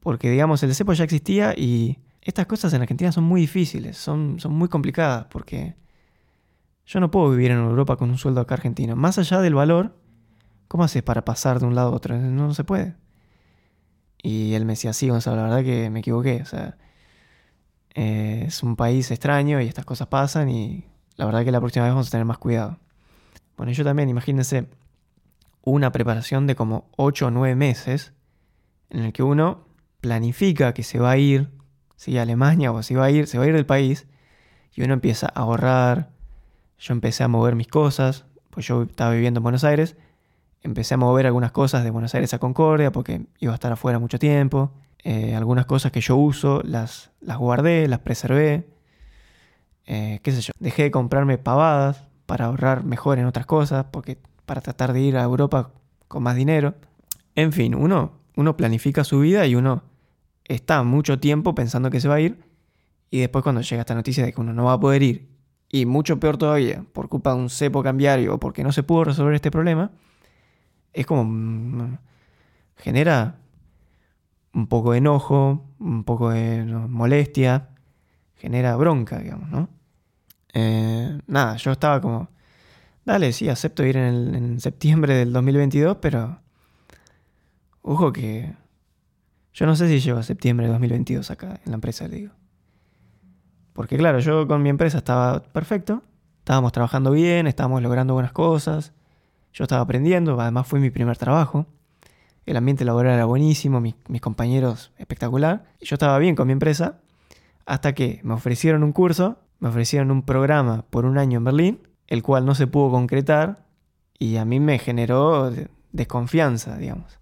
Porque 0.00 0.30
digamos, 0.30 0.62
el 0.62 0.74
CEPO 0.74 0.94
ya 0.94 1.04
existía 1.04 1.52
y 1.54 1.98
estas 2.22 2.46
cosas 2.46 2.72
en 2.72 2.80
Argentina 2.80 3.12
son 3.12 3.24
muy 3.24 3.42
difíciles, 3.42 3.98
son, 3.98 4.40
son 4.40 4.54
muy 4.54 4.68
complicadas 4.68 5.26
porque 5.26 5.76
yo 6.86 7.00
no 7.00 7.10
puedo 7.10 7.30
vivir 7.30 7.50
en 7.50 7.58
Europa 7.58 7.96
con 7.96 8.08
un 8.08 8.16
sueldo 8.16 8.40
acá 8.40 8.54
argentino. 8.54 8.96
Más 8.96 9.18
allá 9.18 9.42
del 9.42 9.54
valor, 9.54 9.94
¿cómo 10.68 10.84
haces 10.84 11.02
para 11.02 11.22
pasar 11.22 11.60
de 11.60 11.66
un 11.66 11.74
lado 11.74 11.90
a 11.90 11.96
otro? 11.96 12.16
No 12.18 12.54
se 12.54 12.64
puede. 12.64 12.96
Y 14.22 14.54
él 14.54 14.64
me 14.64 14.72
decía, 14.72 14.92
sí, 14.92 15.08
Gonzalo, 15.08 15.36
la 15.36 15.42
verdad 15.44 15.64
que 15.64 15.90
me 15.90 16.00
equivoqué. 16.00 16.42
O 16.42 16.46
sea, 16.46 16.76
eh, 17.94 18.44
es 18.46 18.62
un 18.62 18.76
país 18.76 19.10
extraño 19.10 19.60
y 19.60 19.66
estas 19.66 19.84
cosas 19.84 20.08
pasan 20.08 20.48
y 20.48 20.84
la 21.16 21.26
verdad 21.26 21.44
que 21.44 21.52
la 21.52 21.60
próxima 21.60 21.84
vez 21.84 21.92
vamos 21.92 22.08
a 22.08 22.10
tener 22.10 22.26
más 22.26 22.38
cuidado. 22.38 22.78
Bueno, 23.56 23.72
yo 23.72 23.84
también, 23.84 24.08
imagínense 24.08 24.68
una 25.62 25.92
preparación 25.92 26.46
de 26.46 26.54
como 26.54 26.88
8 26.96 27.26
o 27.26 27.30
9 27.30 27.54
meses 27.56 28.12
en 28.90 29.04
el 29.04 29.12
que 29.12 29.22
uno 29.22 29.64
planifica 30.00 30.72
que 30.72 30.82
se 30.82 30.98
va 30.98 31.12
a 31.12 31.16
ir, 31.16 31.50
si 31.96 32.16
a 32.16 32.22
Alemania 32.22 32.72
o 32.72 32.82
se 32.82 32.96
va 32.96 33.06
a 33.06 33.10
ir, 33.10 33.26
se 33.26 33.38
va 33.38 33.44
a 33.44 33.48
ir 33.48 33.54
del 33.54 33.66
país 33.66 34.06
y 34.74 34.82
uno 34.82 34.94
empieza 34.94 35.26
a 35.26 35.40
ahorrar. 35.40 36.10
Yo 36.78 36.94
empecé 36.94 37.24
a 37.24 37.28
mover 37.28 37.56
mis 37.56 37.68
cosas, 37.68 38.24
pues 38.48 38.66
yo 38.66 38.82
estaba 38.84 39.12
viviendo 39.12 39.38
en 39.38 39.42
Buenos 39.42 39.64
Aires 39.64 39.96
empecé 40.62 40.94
a 40.94 40.96
mover 40.96 41.26
algunas 41.26 41.52
cosas 41.52 41.84
de 41.84 41.90
Buenos 41.90 42.14
Aires 42.14 42.34
a 42.34 42.38
Concordia 42.38 42.92
porque 42.92 43.26
iba 43.38 43.52
a 43.52 43.54
estar 43.54 43.72
afuera 43.72 43.98
mucho 43.98 44.18
tiempo. 44.18 44.72
Eh, 45.02 45.34
algunas 45.34 45.66
cosas 45.66 45.92
que 45.92 46.00
yo 46.00 46.16
uso 46.16 46.60
las, 46.64 47.10
las 47.20 47.38
guardé, 47.38 47.88
las 47.88 48.00
preservé. 48.00 48.68
Eh, 49.86 50.20
qué 50.22 50.32
sé 50.32 50.40
yo, 50.40 50.52
dejé 50.58 50.84
de 50.84 50.90
comprarme 50.90 51.38
pavadas 51.38 52.04
para 52.26 52.46
ahorrar 52.46 52.84
mejor 52.84 53.18
en 53.18 53.26
otras 53.26 53.46
cosas, 53.46 53.86
porque 53.90 54.18
para 54.46 54.60
tratar 54.60 54.92
de 54.92 55.00
ir 55.00 55.16
a 55.16 55.22
Europa 55.22 55.70
con 56.06 56.22
más 56.22 56.36
dinero. 56.36 56.74
En 57.34 57.52
fin, 57.52 57.74
uno, 57.74 58.12
uno 58.36 58.56
planifica 58.56 59.04
su 59.04 59.20
vida 59.20 59.46
y 59.46 59.54
uno 59.54 59.82
está 60.44 60.82
mucho 60.82 61.18
tiempo 61.18 61.54
pensando 61.54 61.90
que 61.90 62.00
se 62.00 62.08
va 62.08 62.16
a 62.16 62.20
ir 62.20 62.50
y 63.10 63.20
después 63.20 63.42
cuando 63.42 63.60
llega 63.60 63.80
esta 63.80 63.94
noticia 63.94 64.24
de 64.24 64.32
que 64.32 64.40
uno 64.40 64.52
no 64.52 64.64
va 64.64 64.74
a 64.74 64.80
poder 64.80 65.02
ir 65.02 65.28
y 65.68 65.86
mucho 65.86 66.18
peor 66.18 66.36
todavía 66.36 66.84
por 66.92 67.08
culpa 67.08 67.34
de 67.34 67.40
un 67.40 67.50
cepo 67.50 67.82
cambiario 67.82 68.34
o 68.34 68.40
porque 68.40 68.64
no 68.64 68.72
se 68.72 68.82
pudo 68.82 69.04
resolver 69.04 69.34
este 69.34 69.50
problema, 69.50 69.92
es 70.92 71.06
como... 71.06 71.24
Mm, 71.24 71.98
genera 72.80 73.36
un 74.52 74.66
poco 74.66 74.92
de 74.92 74.98
enojo, 74.98 75.64
un 75.78 76.04
poco 76.04 76.30
de 76.30 76.64
molestia, 76.64 77.68
genera 78.34 78.74
bronca, 78.76 79.18
digamos, 79.18 79.48
¿no? 79.50 79.68
Eh, 80.52 81.20
nada, 81.26 81.56
yo 81.56 81.70
estaba 81.70 82.00
como, 82.00 82.28
dale, 83.04 83.32
sí, 83.32 83.48
acepto 83.48 83.84
ir 83.84 83.96
en, 83.96 84.34
en, 84.34 84.60
septiembre 84.60 85.14
del 85.14 85.32
2022, 85.32 85.98
pero 86.00 86.40
ojo 87.82 88.12
que 88.12 88.52
yo 89.52 89.66
no 89.66 89.76
sé 89.76 89.88
si 89.88 90.00
llego 90.00 90.18
a 90.18 90.22
septiembre 90.24 90.66
de 90.66 90.72
2022 90.72 91.30
acá 91.30 91.60
en 91.64 91.70
la 91.70 91.74
empresa, 91.74 92.08
le 92.08 92.16
digo. 92.16 92.32
Porque 93.72 93.96
claro, 93.96 94.18
yo 94.18 94.48
con 94.48 94.62
mi 94.62 94.68
empresa 94.68 94.98
estaba 94.98 95.42
perfecto, 95.42 96.02
estábamos 96.38 96.72
trabajando 96.72 97.12
bien, 97.12 97.46
estábamos 97.46 97.82
logrando 97.82 98.14
buenas 98.14 98.32
cosas, 98.32 98.92
yo 99.52 99.64
estaba 99.64 99.82
aprendiendo, 99.82 100.40
además 100.40 100.66
fue 100.66 100.80
mi 100.80 100.90
primer 100.90 101.16
trabajo. 101.16 101.66
El 102.46 102.56
ambiente 102.56 102.84
laboral 102.84 103.14
era 103.14 103.24
buenísimo, 103.24 103.80
mis, 103.80 103.94
compañeros 104.20 104.92
espectacular. 104.96 105.64
Yo 105.80 105.94
estaba 105.94 106.18
bien 106.18 106.36
con 106.36 106.46
mi 106.46 106.52
empresa 106.52 107.00
hasta 107.66 107.94
que 107.94 108.20
me 108.22 108.34
ofrecieron 108.34 108.82
un 108.82 108.92
curso, 108.92 109.38
me 109.58 109.68
ofrecieron 109.68 110.10
un 110.10 110.22
programa 110.22 110.84
por 110.90 111.04
un 111.04 111.18
año 111.18 111.38
en 111.38 111.44
Berlín, 111.44 111.80
el 112.06 112.22
cual 112.22 112.46
no 112.46 112.54
se 112.54 112.66
pudo 112.66 112.90
concretar 112.90 113.64
y 114.18 114.36
a 114.36 114.44
mí 114.44 114.58
me 114.58 114.78
generó 114.78 115.52
desconfianza, 115.92 116.76
digamos. 116.76 117.18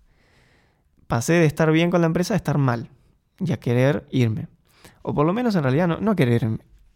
Pasé 1.07 1.35
de 1.35 1.47
estar 1.47 1.71
bien 1.73 1.91
con 1.91 2.01
la 2.01 2.07
empresa 2.07 2.35
a 2.35 2.37
estar 2.37 2.59
mal 2.59 2.89
y 3.39 3.53
a 3.53 3.61
querer 3.61 4.07
irme. 4.11 4.49
O 5.03 5.15
por 5.15 5.27
lo 5.27 5.33
menos 5.33 5.55
en 5.57 5.63
realidad 5.63 5.89
no, 5.89 6.01
no 6.01 6.17
querer, 6.17 6.47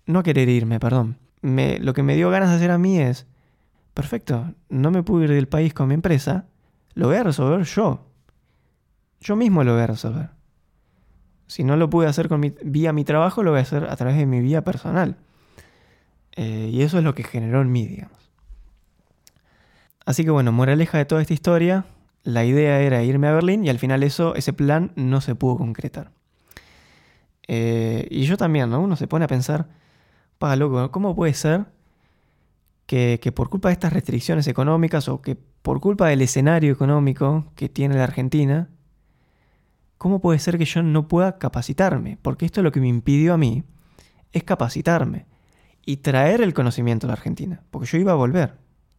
no 0.07 0.23
querer 0.23 0.49
irme, 0.49 0.79
perdón. 0.81 1.19
Me, 1.41 1.79
lo 1.79 1.93
que 1.93 2.03
me 2.03 2.15
dio 2.15 2.31
ganas 2.31 2.51
de 2.51 2.57
hacer 2.57 2.71
a 2.71 2.79
mí 2.79 2.99
es 2.99 3.27
perfecto, 3.95 4.55
no 4.69 4.91
me 4.91 5.03
pude 5.03 5.25
ir 5.25 5.31
del 5.31 5.49
país 5.49 5.75
con 5.75 5.89
mi 5.89 5.95
empresa, 5.95 6.47
lo 6.95 7.09
voy 7.09 7.17
a 7.17 7.23
resolver 7.25 7.65
yo. 7.65 8.07
Yo 9.21 9.37
mismo 9.37 9.65
lo 9.65 9.75
voy 9.75 9.83
a 9.83 9.87
resolver. 9.87 10.31
Si 11.47 11.65
no 11.65 11.77
lo 11.77 11.91
pude 11.91 12.07
hacer 12.07 12.29
con 12.29 12.41
mi, 12.41 12.55
vía 12.65 12.93
mi 12.93 13.05
trabajo, 13.05 13.43
lo 13.43 13.51
voy 13.51 13.61
a 13.61 13.63
hacer 13.63 13.85
a 13.85 13.97
través 13.97 14.17
de 14.17 14.27
mi 14.27 14.41
vía 14.41 14.65
personal. 14.65 15.17
Eh, 16.35 16.71
y 16.73 16.83
eso 16.83 16.99
es 16.99 17.05
lo 17.05 17.15
que 17.15 17.25
generó 17.25 17.61
en 17.61 17.71
mí, 17.71 17.87
digamos. 17.87 18.19
Así 20.05 20.25
que 20.25 20.31
bueno, 20.31 20.51
moraleja 20.51 20.99
de 20.99 21.05
toda 21.05 21.21
esta 21.21 21.35
historia, 21.35 21.85
la 22.25 22.45
idea 22.45 22.81
era 22.81 23.03
irme 23.03 23.29
a 23.29 23.33
Berlín 23.33 23.65
y 23.65 23.69
al 23.69 23.79
final 23.79 24.03
eso, 24.03 24.35
ese 24.35 24.53
plan 24.53 24.93
no 24.97 25.21
se 25.21 25.35
pudo 25.35 25.59
concretar. 25.59 26.11
Eh, 27.47 28.09
y 28.11 28.25
yo 28.25 28.37
también, 28.37 28.71
¿no? 28.71 28.81
Uno 28.81 28.97
se 28.97 29.07
pone 29.07 29.27
a 29.27 29.29
pensar, 29.29 29.69
paga 30.39 30.57
loco, 30.57 30.91
¿cómo 30.91 31.15
puede 31.15 31.35
ser 31.35 31.67
que, 32.93 33.33
por 33.33 33.49
culpa 33.49 33.71
de 33.71 33.73
estas 33.73 33.95
restricciones 33.95 34.47
económicas 34.49 35.09
o 35.09 35.23
que 35.23 35.35
por 35.35 35.81
culpa 35.81 36.09
del 36.09 36.21
escenario 36.21 36.71
económico 36.71 37.51
que 37.57 37.71
tiene 37.71 37.97
la 37.97 38.05
Argentina, 38.05 38.69
¿cómo 39.97 40.21
puede 40.21 40.39
ser 40.39 40.59
que 40.59 40.67
yo 40.67 40.83
no 40.83 41.09
pueda 41.09 41.39
capacitarme? 41.39 42.19
Porque 42.21 42.45
esto 42.45 42.61
es 42.61 42.65
lo 42.65 42.71
que 42.71 42.81
me 42.81 42.89
impidió 42.89 43.33
a 43.33 43.39
mí, 43.39 43.65
es 44.33 44.45
capacitarme 44.45 45.25
y 45.87 45.99
traer 45.99 46.43
el 46.43 46.53
conocimiento 46.53 47.07
a 47.07 47.09
la 47.09 47.15
Argentina, 47.15 47.63
porque 47.71 47.89
yo 47.89 47.97
iba 47.97 48.13
a 48.13 48.17
volver. 48.17 48.59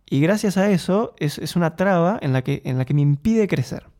Y 0.09 0.21
gracias 0.21 0.57
a 0.57 0.71
eso 0.71 1.13
es, 1.19 1.55
una 1.55 1.75
traba 1.75 2.17
en 2.19 2.33
la, 2.33 2.41
que, 2.41 2.63
en 2.65 2.79
la 2.79 2.85
que 2.85 2.95
me 2.95 3.01
impide 3.01 3.47
crecer. 3.47 3.91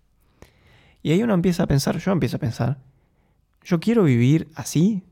Y 1.03 1.11
ahí 1.11 1.21
uno 1.21 1.35
empieza 1.35 1.63
a 1.63 1.67
pensar, 1.67 1.99
yo 1.99 2.11
empiezo 2.11 2.37
a 2.37 2.39
pensar, 2.39 2.79
yo 3.61 3.79
quiero 3.79 4.03
vivir 4.05 4.49
así. 4.55 5.03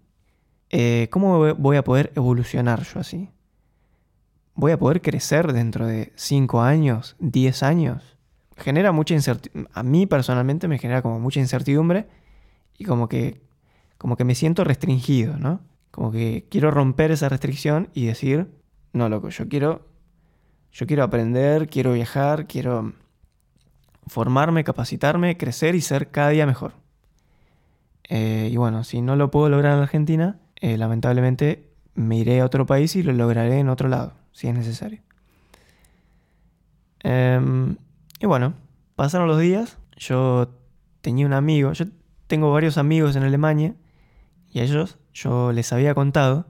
Eh, 0.72 1.08
¿Cómo 1.12 1.54
voy 1.54 1.78
a 1.78 1.84
poder 1.84 2.12
evolucionar 2.16 2.82
yo 2.82 3.00
así? 3.00 3.30
¿Voy 4.62 4.74
a 4.74 4.78
poder 4.78 5.02
crecer 5.02 5.54
dentro 5.54 5.88
de 5.88 6.14
5 6.16 6.62
años, 6.62 7.16
10 7.18 7.64
años? 7.64 8.16
Genera 8.56 8.92
mucha 8.92 9.16
incertidumbre. 9.16 9.72
A 9.74 9.82
mí 9.82 10.06
personalmente 10.06 10.68
me 10.68 10.78
genera 10.78 11.02
como 11.02 11.20
mucha 11.20 11.40
incertidumbre 11.40 12.06
y 12.78 12.86
como 12.86 13.10
que, 13.10 13.42
como 13.98 14.18
que 14.18 14.24
me 14.24 14.36
siento 14.36 14.64
restringido, 14.64 15.36
¿no? 15.40 15.62
Como 15.90 16.12
que 16.12 16.46
quiero 16.52 16.70
romper 16.70 17.10
esa 17.10 17.28
restricción 17.28 17.90
y 17.96 18.06
decir, 18.06 18.52
no, 18.94 19.10
loco, 19.10 19.30
yo 19.30 19.50
quiero, 19.50 19.88
yo 20.72 20.86
quiero 20.86 21.02
aprender, 21.06 21.68
quiero 21.68 21.94
viajar, 21.94 22.46
quiero 22.46 22.94
formarme, 24.06 24.64
capacitarme, 24.64 25.38
crecer 25.38 25.74
y 25.74 25.82
ser 25.82 26.12
cada 26.12 26.30
día 26.30 26.46
mejor. 26.46 26.74
Eh, 28.10 28.50
y 28.52 28.58
bueno, 28.58 28.84
si 28.84 29.02
no 29.02 29.16
lo 29.16 29.32
puedo 29.32 29.50
lograr 29.50 29.76
en 29.76 29.82
Argentina, 29.82 30.40
eh, 30.58 30.78
lamentablemente 30.78 31.72
me 31.96 32.18
iré 32.18 32.42
a 32.42 32.46
otro 32.46 32.68
país 32.68 32.96
y 32.96 33.02
lo 33.02 33.12
lograré 33.12 33.58
en 33.58 33.68
otro 33.68 33.90
lado, 33.90 34.21
si 34.32 34.48
es 34.48 34.54
necesario. 34.54 35.02
Em, 37.04 37.78
y 38.20 38.26
bueno, 38.26 38.54
pasaron 38.96 39.28
los 39.28 39.40
días, 39.40 39.78
yo 39.98 40.50
tenía 41.02 41.26
un 41.26 41.34
amigo, 41.34 41.74
yo 41.74 41.86
tengo 42.28 42.52
varios 42.52 42.78
amigos 42.78 43.16
en 43.16 43.24
Alemania, 43.24 43.76
y 44.52 44.60
a 44.60 44.64
ellos 44.64 45.00
yo 45.14 45.52
les 45.52 45.72
había 45.74 45.94
contado, 45.96 46.48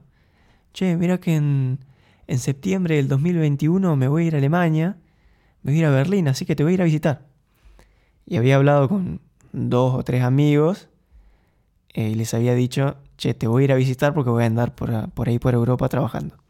che, 0.72 0.96
mira 0.96 1.18
que 1.18 1.36
en, 1.36 1.78
en 2.26 2.38
septiembre 2.38 2.96
del 2.96 3.08
2021 3.08 3.96
me 3.96 4.08
voy 4.08 4.24
a 4.24 4.26
ir 4.26 4.34
a 4.34 4.38
Alemania, 4.38 4.98
me 5.62 5.72
voy 5.72 5.76
a 5.76 5.78
ir 5.80 5.86
a 5.86 5.90
Berlín, 5.90 6.28
así 6.28 6.44
que 6.44 6.56
te 6.56 6.62
voy 6.62 6.72
a 6.72 6.74
ir 6.74 6.82
a 6.82 6.84
visitar. 6.84 7.26
Y 8.26 8.36
había 8.36 8.56
hablado 8.56 8.88
con 8.88 9.20
dos 9.52 9.94
o 9.94 10.02
tres 10.02 10.22
amigos 10.22 10.88
eh, 11.94 12.10
y 12.10 12.14
les 12.14 12.34
había 12.34 12.54
dicho, 12.54 12.96
che, 13.16 13.34
te 13.34 13.46
voy 13.46 13.62
a 13.62 13.64
ir 13.64 13.72
a 13.72 13.76
visitar 13.76 14.14
porque 14.14 14.30
voy 14.30 14.44
a 14.44 14.46
andar 14.46 14.74
por, 14.74 15.10
por 15.10 15.28
ahí 15.28 15.38
por 15.38 15.54
Europa 15.54 15.88
trabajando. 15.88 16.41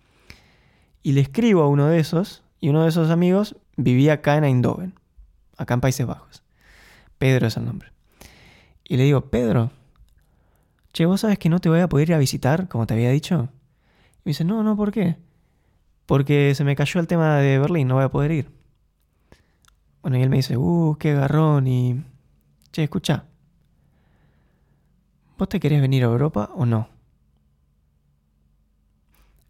Y 1.02 1.12
le 1.12 1.20
escribo 1.20 1.62
a 1.62 1.68
uno 1.68 1.86
de 1.86 1.98
esos, 1.98 2.42
y 2.60 2.68
uno 2.68 2.82
de 2.82 2.88
esos 2.88 3.10
amigos 3.10 3.56
vivía 3.76 4.14
acá 4.14 4.36
en 4.36 4.44
Eindhoven, 4.44 4.94
acá 5.56 5.74
en 5.74 5.80
Países 5.80 6.06
Bajos. 6.06 6.42
Pedro 7.18 7.46
es 7.46 7.56
el 7.56 7.64
nombre. 7.64 7.92
Y 8.84 8.96
le 8.96 9.04
digo, 9.04 9.30
Pedro, 9.30 9.70
che, 10.92 11.06
¿vos 11.06 11.20
sabes 11.20 11.38
que 11.38 11.48
no 11.48 11.60
te 11.60 11.68
voy 11.68 11.80
a 11.80 11.88
poder 11.88 12.10
ir 12.10 12.14
a 12.14 12.18
visitar, 12.18 12.68
como 12.68 12.86
te 12.86 12.94
había 12.94 13.10
dicho? 13.10 13.48
Y 14.16 14.20
me 14.24 14.30
dice, 14.30 14.44
no, 14.44 14.62
no, 14.62 14.76
¿por 14.76 14.92
qué? 14.92 15.16
Porque 16.06 16.54
se 16.54 16.64
me 16.64 16.76
cayó 16.76 17.00
el 17.00 17.06
tema 17.06 17.38
de 17.38 17.58
Berlín, 17.58 17.88
no 17.88 17.94
voy 17.94 18.04
a 18.04 18.10
poder 18.10 18.32
ir. 18.32 18.50
Bueno, 20.02 20.18
y 20.18 20.22
él 20.22 20.30
me 20.30 20.36
dice, 20.36 20.56
uh, 20.56 20.96
qué 20.98 21.14
garrón, 21.14 21.66
y... 21.66 22.04
Che, 22.72 22.84
escucha, 22.84 23.26
¿Vos 25.42 25.48
te 25.48 25.58
querés 25.58 25.80
venir 25.80 26.04
a 26.04 26.06
Europa 26.06 26.50
o 26.54 26.64
no? 26.64 26.88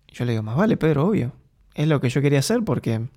yo 0.09 0.25
le 0.25 0.33
digo, 0.33 0.43
más 0.43 0.57
vale, 0.57 0.79
Pedro, 0.79 1.07
obvio. 1.07 1.33
Es 1.75 1.89
lo 1.89 2.01
que 2.01 2.09
yo 2.09 2.21
quería 2.21 2.41
hacer 2.41 2.63
porque, 2.65 3.09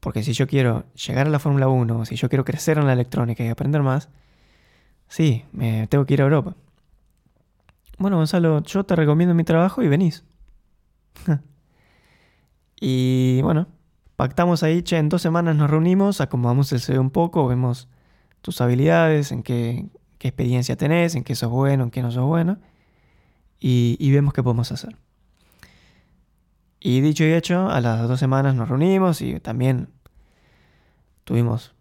porque 0.00 0.22
si 0.22 0.32
yo 0.32 0.46
quiero 0.46 0.84
llegar 0.94 1.26
a 1.26 1.30
la 1.30 1.38
Fórmula 1.38 1.68
1, 1.68 2.04
si 2.04 2.16
yo 2.16 2.28
quiero 2.28 2.44
crecer 2.44 2.78
en 2.78 2.86
la 2.86 2.92
electrónica 2.92 3.44
y 3.44 3.48
aprender 3.48 3.82
más, 3.82 4.08
sí, 5.08 5.44
me 5.52 5.86
tengo 5.86 6.04
que 6.06 6.14
ir 6.14 6.22
a 6.22 6.24
Europa. 6.24 6.56
Bueno, 7.98 8.16
Gonzalo, 8.16 8.62
yo 8.62 8.84
te 8.84 8.96
recomiendo 8.96 9.34
mi 9.34 9.44
trabajo 9.44 9.82
y 9.82 9.88
venís. 9.88 10.24
y 12.80 13.40
bueno, 13.42 13.68
pactamos 14.16 14.62
ahí, 14.62 14.82
che, 14.82 14.96
en 14.98 15.08
dos 15.08 15.22
semanas 15.22 15.56
nos 15.56 15.70
reunimos, 15.70 16.20
acomodamos 16.20 16.72
el 16.72 16.80
CV 16.80 16.98
un 16.98 17.10
poco, 17.10 17.46
vemos 17.46 17.88
tus 18.40 18.60
habilidades, 18.60 19.32
en 19.32 19.42
qué, 19.42 19.86
qué 20.18 20.28
experiencia 20.28 20.76
tenés, 20.76 21.14
en 21.14 21.24
qué 21.24 21.34
sos 21.34 21.50
bueno, 21.50 21.84
en 21.84 21.90
qué 21.90 22.02
no 22.02 22.10
sos 22.10 22.24
bueno, 22.24 22.58
y, 23.58 24.10
vemos 24.10 24.34
qué 24.34 24.42
podemos 24.42 24.70
hacer. 24.72 24.96
Y 26.80 27.02
dicho 27.02 27.24
y 27.24 27.32
hecho, 27.32 27.68
a 27.68 27.80
las 27.82 28.08
dos 28.08 28.18
semanas 28.18 28.54
nos 28.54 28.70
reunimos 28.70 29.20
y 29.20 29.38
también 29.38 29.90
tuvimos 31.24 31.74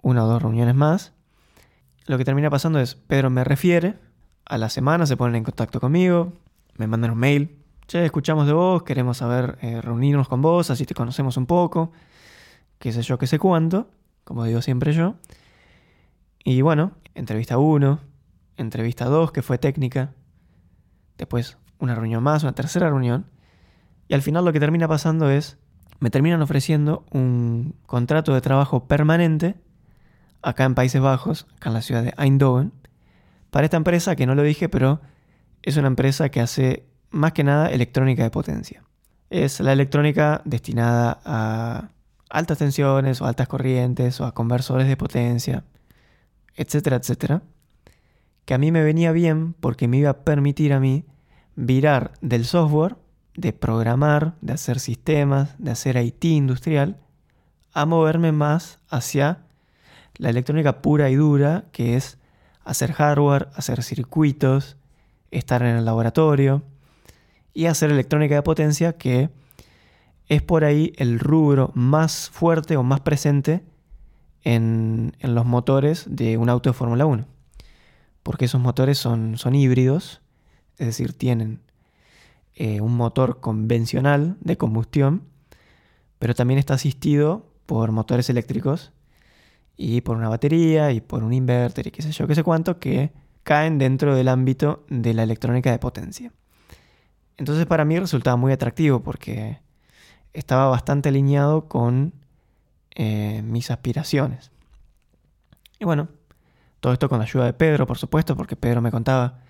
una 0.00 0.24
o 0.24 0.28
dos 0.28 0.40
reuniones 0.40 0.76
más. 0.76 1.12
Lo 2.06 2.18
que 2.18 2.24
termina 2.24 2.48
pasando 2.48 2.78
es, 2.78 2.94
Pedro 2.94 3.30
me 3.30 3.42
refiere, 3.42 3.98
a 4.44 4.58
la 4.58 4.68
semana 4.68 5.06
se 5.06 5.16
ponen 5.16 5.36
en 5.36 5.44
contacto 5.44 5.80
conmigo, 5.80 6.32
me 6.76 6.86
mandan 6.86 7.10
un 7.10 7.18
mail, 7.18 7.58
che, 7.88 8.04
escuchamos 8.04 8.46
de 8.46 8.52
vos, 8.52 8.84
queremos 8.84 9.18
saber, 9.18 9.58
eh, 9.60 9.80
reunirnos 9.80 10.28
con 10.28 10.40
vos, 10.40 10.70
así 10.70 10.86
te 10.86 10.94
conocemos 10.94 11.36
un 11.36 11.46
poco, 11.46 11.90
qué 12.78 12.92
sé 12.92 13.02
yo, 13.02 13.18
qué 13.18 13.26
sé 13.26 13.40
cuánto, 13.40 13.90
como 14.22 14.44
digo 14.44 14.62
siempre 14.62 14.92
yo. 14.92 15.16
Y 16.44 16.60
bueno, 16.62 16.92
entrevista 17.14 17.58
1, 17.58 18.00
entrevista 18.56 19.06
2, 19.06 19.32
que 19.32 19.42
fue 19.42 19.58
técnica, 19.58 20.12
después 21.18 21.58
una 21.78 21.96
reunión 21.96 22.22
más, 22.22 22.44
una 22.44 22.52
tercera 22.52 22.88
reunión, 22.88 23.26
y 24.12 24.14
al 24.14 24.20
final 24.20 24.44
lo 24.44 24.52
que 24.52 24.60
termina 24.60 24.86
pasando 24.86 25.30
es, 25.30 25.56
me 25.98 26.10
terminan 26.10 26.42
ofreciendo 26.42 27.06
un 27.12 27.74
contrato 27.86 28.34
de 28.34 28.42
trabajo 28.42 28.86
permanente 28.86 29.54
acá 30.42 30.64
en 30.64 30.74
Países 30.74 31.00
Bajos, 31.00 31.46
acá 31.56 31.70
en 31.70 31.74
la 31.74 31.80
ciudad 31.80 32.02
de 32.02 32.12
Eindhoven, 32.18 32.74
para 33.50 33.64
esta 33.64 33.78
empresa 33.78 34.14
que 34.14 34.26
no 34.26 34.34
lo 34.34 34.42
dije, 34.42 34.68
pero 34.68 35.00
es 35.62 35.78
una 35.78 35.86
empresa 35.86 36.28
que 36.28 36.42
hace 36.42 36.84
más 37.08 37.32
que 37.32 37.42
nada 37.42 37.70
electrónica 37.70 38.22
de 38.22 38.30
potencia. 38.30 38.84
Es 39.30 39.60
la 39.60 39.72
electrónica 39.72 40.42
destinada 40.44 41.22
a 41.24 41.88
altas 42.28 42.58
tensiones 42.58 43.22
o 43.22 43.26
altas 43.26 43.48
corrientes 43.48 44.20
o 44.20 44.26
a 44.26 44.34
conversores 44.34 44.88
de 44.88 44.98
potencia 44.98 45.64
etcétera, 46.54 46.96
etcétera, 46.96 47.42
que 48.44 48.52
a 48.52 48.58
mí 48.58 48.70
me 48.72 48.84
venía 48.84 49.10
bien 49.12 49.54
porque 49.54 49.88
me 49.88 49.96
iba 49.96 50.10
a 50.10 50.24
permitir 50.24 50.74
a 50.74 50.80
mí 50.80 51.06
virar 51.56 52.12
del 52.20 52.44
software, 52.44 52.96
de 53.36 53.52
programar, 53.52 54.34
de 54.40 54.52
hacer 54.52 54.80
sistemas, 54.80 55.54
de 55.58 55.70
hacer 55.70 55.96
IT 55.96 56.24
industrial, 56.24 56.98
a 57.72 57.86
moverme 57.86 58.32
más 58.32 58.78
hacia 58.88 59.44
la 60.16 60.30
electrónica 60.30 60.82
pura 60.82 61.10
y 61.10 61.14
dura, 61.14 61.64
que 61.72 61.96
es 61.96 62.18
hacer 62.64 62.92
hardware, 62.92 63.48
hacer 63.54 63.82
circuitos, 63.82 64.76
estar 65.30 65.62
en 65.62 65.76
el 65.76 65.84
laboratorio 65.84 66.62
y 67.54 67.66
hacer 67.66 67.90
electrónica 67.90 68.34
de 68.34 68.42
potencia, 68.42 68.92
que 68.96 69.30
es 70.28 70.42
por 70.42 70.64
ahí 70.64 70.92
el 70.96 71.18
rubro 71.18 71.72
más 71.74 72.30
fuerte 72.30 72.76
o 72.76 72.82
más 72.82 73.00
presente 73.00 73.62
en, 74.44 75.12
los 75.20 75.46
motores 75.46 76.04
de 76.08 76.36
un 76.36 76.48
auto 76.48 76.70
de 76.70 76.74
Fórmula 76.74 77.06
1. 77.06 77.26
Porque 78.22 78.44
esos 78.44 78.60
motores 78.60 78.98
son, 78.98 79.36
son 79.38 79.54
híbridos, 79.54 80.20
es 80.78 80.86
decir, 80.86 81.12
tienen 81.12 81.60
eh, 82.64 82.80
un 82.80 82.96
motor 82.96 83.40
convencional 83.40 84.36
de 84.40 84.56
combustión, 84.56 85.24
pero 86.20 86.32
también 86.32 86.60
está 86.60 86.74
asistido 86.74 87.50
por 87.66 87.90
motores 87.90 88.30
eléctricos 88.30 88.92
y 89.76 90.02
por 90.02 90.16
una 90.16 90.28
batería 90.28 90.92
y 90.92 91.00
por 91.00 91.24
un 91.24 91.32
inverter 91.32 91.88
y 91.88 91.90
qué 91.90 92.02
sé 92.02 92.12
yo, 92.12 92.28
qué 92.28 92.36
sé 92.36 92.44
cuánto, 92.44 92.78
que 92.78 93.10
caen 93.42 93.78
dentro 93.78 94.14
del 94.14 94.28
ámbito 94.28 94.84
de 94.88 95.12
la 95.12 95.24
electrónica 95.24 95.72
de 95.72 95.80
potencia. 95.80 96.30
Entonces 97.36 97.66
para 97.66 97.84
mí 97.84 97.98
resultaba 97.98 98.36
muy 98.36 98.52
atractivo 98.52 99.02
porque 99.02 99.58
estaba 100.32 100.68
bastante 100.68 101.08
alineado 101.08 101.66
con 101.66 102.14
eh, 102.94 103.42
mis 103.44 103.72
aspiraciones. 103.72 104.52
Y 105.80 105.84
bueno, 105.84 106.10
todo 106.78 106.92
esto 106.92 107.08
con 107.08 107.18
la 107.18 107.24
ayuda 107.24 107.46
de 107.46 107.54
Pedro, 107.54 107.88
por 107.88 107.98
supuesto, 107.98 108.36
porque 108.36 108.54
Pedro 108.54 108.80
me 108.80 108.92
contaba, 108.92 109.40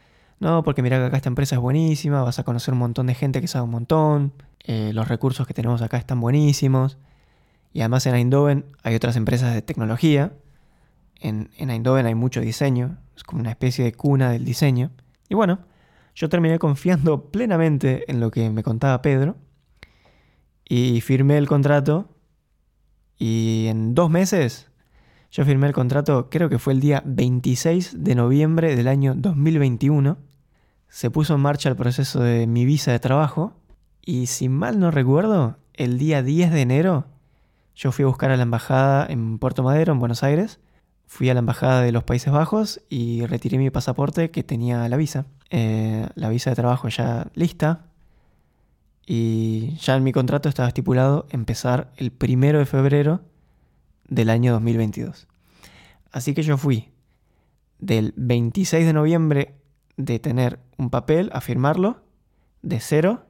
no, 0.43 0.63
porque 0.63 0.83
mira 0.83 0.99
que 0.99 1.05
acá 1.05 1.17
esta 1.17 1.29
empresa 1.29 1.55
es 1.55 1.61
buenísima, 1.61 2.23
vas 2.23 2.39
a 2.39 2.45
conocer 2.45 2.75
un 2.75 2.81
montón 2.81 3.07
de 3.07 3.15
gente 3.15 3.41
que 3.41 3.49
sabe 3.49 3.65
un 3.65 3.71
montón, 3.71 4.33
eh, 4.65 4.91
los 4.93 5.09
recursos 5.09 5.47
que 5.47 5.55
tenemos 5.55 5.81
acá 5.83 5.97
están 5.97 6.21
buenísimos, 6.21 6.99
y 7.73 7.81
además 7.81 8.05
en 8.07 8.15
Eindhoven 8.15 8.67
hay 8.83 8.95
otras 8.95 9.17
empresas 9.17 9.55
de 9.55 9.63
tecnología, 9.63 10.33
en, 11.21 11.51
en 11.57 11.71
Eindhoven 11.71 12.07
hay 12.07 12.15
mucho 12.15 12.41
diseño, 12.41 12.99
es 13.17 13.23
como 13.23 13.41
una 13.41 13.51
especie 13.51 13.85
de 13.85 13.93
cuna 13.93 14.31
del 14.31 14.45
diseño, 14.45 14.91
y 15.29 15.35
bueno, 15.35 15.61
yo 16.15 16.29
terminé 16.29 16.59
confiando 16.59 17.25
plenamente 17.31 18.11
en 18.11 18.21
lo 18.21 18.31
que 18.31 18.51
me 18.51 18.63
contaba 18.63 19.01
Pedro, 19.01 19.37
y 20.69 21.01
firmé 21.03 21.39
el 21.39 21.47
contrato. 21.47 22.09
Y 23.19 23.67
en 23.69 23.95
dos 23.95 24.11
meses 24.11 24.71
yo 25.31 25.45
firmé 25.45 25.67
el 25.67 25.73
contrato, 25.73 26.29
creo 26.31 26.49
que 26.49 26.59
fue 26.59 26.73
el 26.73 26.81
día 26.81 27.03
26 27.05 28.03
de 28.03 28.15
noviembre 28.15 28.75
del 28.75 28.89
año 28.89 29.15
2021. 29.15 30.19
Se 30.93 31.11
puso 31.11 31.35
en 31.35 31.41
marcha 31.41 31.71
el 31.71 31.75
proceso 31.75 32.21
de 32.21 32.47
mi 32.47 32.67
visa 32.67 32.93
de 32.93 32.99
trabajo 32.99 33.55
y 34.05 34.27
si 34.27 34.51
mal 34.51 34.79
no 34.79 34.91
recuerdo, 34.91 35.57
el 35.73 35.97
día 35.99 36.23
10 36.23 36.53
de 36.53 36.61
enero, 36.61 37.07
yo 37.75 37.93
fui 37.93 38.03
a 38.03 38.09
buscar 38.09 38.31
a 38.31 38.37
la 38.37 38.43
embajada 38.43 39.07
en 39.09 39.39
Puerto 39.39 39.63
Madero, 39.63 39.95
en 39.95 40.01
Buenos 40.01 40.23
Aires. 40.23 40.61
Fui 41.07 41.31
a 41.31 41.35
la 41.35 41.41
embajada 41.41 41.81
de 41.81 41.93
los 41.93 42.05
Países 42.05 42.31
Bajos 42.31 42.83
y 42.91 43.25
retiré 43.25 43.57
mi 43.57 43.71
pasaporte 43.71 44.31
que 44.31 44.43
tenía 44.43 44.87
la 44.87 44.99
visa. 44.99 45.25
Eh, 45.49 46.07
la 46.15 46.29
visa 46.29 46.51
de 46.51 46.57
trabajo 46.57 46.89
ya 46.89 47.29
lista. 47.33 47.87
Y 49.07 49.77
ya 49.77 49.97
en 49.97 50.05
mi 50.05 50.13
contrato 50.13 50.51
estaba 50.51 50.69
estipulado 50.69 51.27
empezar 51.31 51.91
el 51.97 52.13
primero 52.13 52.59
de 52.59 52.67
febrero 52.67 53.23
del 54.09 54.29
año 54.29 54.53
2022. 54.53 55.27
Así 56.11 56.35
que 56.35 56.43
yo 56.43 56.59
fui 56.59 56.93
del 57.79 58.13
26 58.19 58.85
de 58.85 58.93
noviembre 58.93 59.62
de 59.97 60.19
tener 60.19 60.59
un 60.77 60.91
papel 60.91 61.31
a 61.33 61.41
firmarlo 61.41 62.03
de 62.63 62.81
0 62.81 63.25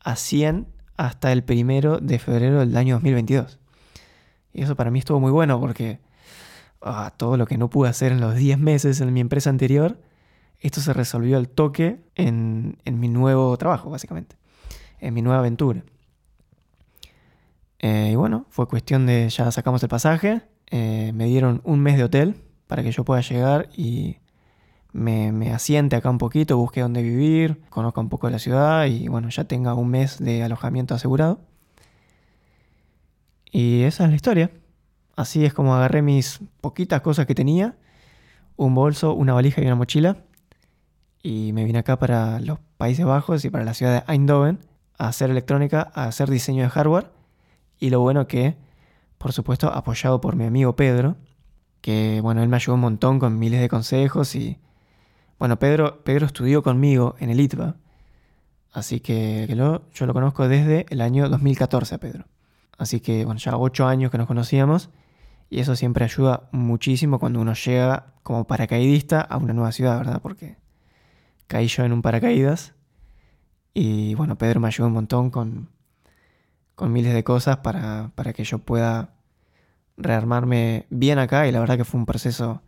a 0.00 0.16
100 0.16 0.66
hasta 0.96 1.32
el 1.32 1.44
primero 1.44 1.98
de 1.98 2.18
febrero 2.18 2.60
del 2.60 2.76
año 2.76 2.94
2022. 2.96 3.58
Y 4.52 4.62
eso 4.62 4.76
para 4.76 4.90
mí 4.90 4.98
estuvo 4.98 5.20
muy 5.20 5.30
bueno 5.30 5.60
porque 5.60 6.00
ah, 6.82 7.12
todo 7.16 7.36
lo 7.36 7.46
que 7.46 7.58
no 7.58 7.68
pude 7.68 7.88
hacer 7.88 8.12
en 8.12 8.20
los 8.20 8.34
10 8.34 8.58
meses 8.58 9.00
en 9.00 9.12
mi 9.12 9.20
empresa 9.20 9.50
anterior, 9.50 10.00
esto 10.60 10.80
se 10.80 10.92
resolvió 10.92 11.36
al 11.36 11.48
toque 11.48 12.00
en, 12.14 12.78
mi 12.84 13.08
nuevo 13.08 13.56
trabajo, 13.58 13.90
básicamente, 13.90 14.36
en 15.00 15.12
mi 15.12 15.22
nueva 15.22 15.40
aventura. 15.40 15.84
Eh, 17.78 18.10
y 18.12 18.16
bueno, 18.16 18.46
fue 18.48 18.66
cuestión 18.66 19.04
de 19.04 19.28
ya 19.28 19.50
sacamos 19.52 19.82
el 19.82 19.88
pasaje, 19.90 20.42
eh, 20.70 21.12
me 21.14 21.26
dieron 21.26 21.60
un 21.64 21.80
mes 21.80 21.98
de 21.98 22.04
hotel 22.04 22.36
para 22.66 22.82
que 22.82 22.90
yo 22.90 23.04
pueda 23.04 23.20
llegar 23.20 23.68
y 23.76 24.16
me, 24.96 25.52
asiente 25.52 25.96
acá 25.96 26.10
un 26.10 26.18
poquito, 26.18 26.56
busque 26.56 26.80
dónde 26.80 27.02
vivir, 27.02 27.60
conozca 27.68 28.00
un 28.00 28.08
poco 28.08 28.30
la 28.30 28.38
ciudad 28.38 28.86
y 28.86 29.08
bueno, 29.08 29.28
ya 29.28 29.44
tenga 29.44 29.74
un 29.74 29.88
mes 29.88 30.18
de 30.18 30.42
alojamiento 30.42 30.94
asegurado. 30.94 31.40
Y 33.52 33.82
esa 33.82 34.04
es 34.04 34.10
la 34.10 34.16
historia. 34.16 34.50
Así 35.16 35.44
es 35.44 35.54
como 35.54 35.74
agarré 35.74 36.02
mis 36.02 36.40
poquitas 36.60 37.00
cosas 37.00 37.26
que 37.26 37.34
tenía, 37.34 37.76
un 38.56 38.74
bolso, 38.74 39.14
una 39.14 39.34
valija 39.34 39.60
y 39.62 39.66
una 39.66 39.74
mochila, 39.74 40.18
y 41.22 41.52
me 41.52 41.64
vine 41.64 41.78
acá 41.80 41.98
para 41.98 42.40
los 42.40 42.58
Países 42.76 43.04
Bajos 43.04 43.44
y 43.44 43.50
para 43.50 43.64
la 43.64 43.74
ciudad 43.74 44.04
de 44.04 44.12
Eindhoven 44.12 44.60
a 44.98 45.08
hacer 45.08 45.30
electrónica, 45.30 45.90
a 45.94 46.04
hacer 46.04 46.30
diseño 46.30 46.62
de 46.62 46.70
hardware. 46.70 47.10
Y 47.78 47.90
lo 47.90 48.00
bueno 48.00 48.26
que, 48.26 48.56
por 49.18 49.32
supuesto, 49.32 49.72
apoyado 49.72 50.20
por 50.20 50.36
mi 50.36 50.44
amigo 50.44 50.76
Pedro, 50.76 51.16
que 51.80 52.20
bueno, 52.22 52.42
él 52.42 52.48
me 52.48 52.56
ayudó 52.56 52.74
un 52.74 52.80
montón 52.80 53.18
con 53.18 53.38
miles 53.38 53.60
de 53.60 53.68
consejos 53.68 54.34
y 54.34 54.58
bueno, 55.38 55.58
Pedro, 55.58 56.02
Pedro 56.04 56.26
estudió 56.26 56.62
conmigo 56.62 57.14
en 57.18 57.30
el 57.30 57.40
ITBA, 57.40 57.76
así 58.72 59.00
que, 59.00 59.46
yo 59.48 60.06
lo 60.06 60.12
conozco 60.14 60.48
desde 60.48 60.86
el 60.90 61.00
año 61.00 61.28
2014 61.28 61.94
a 61.94 61.98
Pedro. 61.98 62.26
Así 62.78 63.00
que, 63.00 63.24
bueno, 63.24 63.38
ya 63.38 63.56
ocho 63.56 63.86
años 63.86 64.10
que 64.10 64.18
nos 64.18 64.26
conocíamos 64.26 64.90
y 65.48 65.60
eso 65.60 65.76
siempre 65.76 66.04
ayuda 66.04 66.48
muchísimo 66.52 67.18
cuando 67.18 67.40
uno 67.40 67.54
llega 67.54 68.14
como 68.22 68.46
paracaidista 68.46 69.20
a 69.20 69.36
una 69.36 69.52
nueva 69.52 69.72
ciudad, 69.72 69.98
¿verdad? 69.98 70.20
Porque 70.20 70.56
caí 71.46 71.68
yo 71.68 71.84
en 71.84 71.92
un 71.92 72.02
paracaídas 72.02 72.74
y, 73.72 74.14
bueno, 74.14 74.36
Pedro 74.38 74.60
me 74.60 74.68
ayudó 74.68 74.88
un 74.88 74.94
montón 74.94 75.30
con, 75.30 75.68
con 76.74 76.92
miles 76.92 77.14
de 77.14 77.24
cosas 77.24 77.58
para, 77.58 78.10
para 78.14 78.32
que 78.32 78.44
yo 78.44 78.58
pueda 78.58 79.14
rearmarme 79.96 80.86
bien 80.90 81.18
acá 81.18 81.46
y 81.46 81.52
la 81.52 81.60
verdad 81.60 81.76
que 81.76 81.84
fue 81.84 82.00
un 82.00 82.06
proceso 82.06 82.62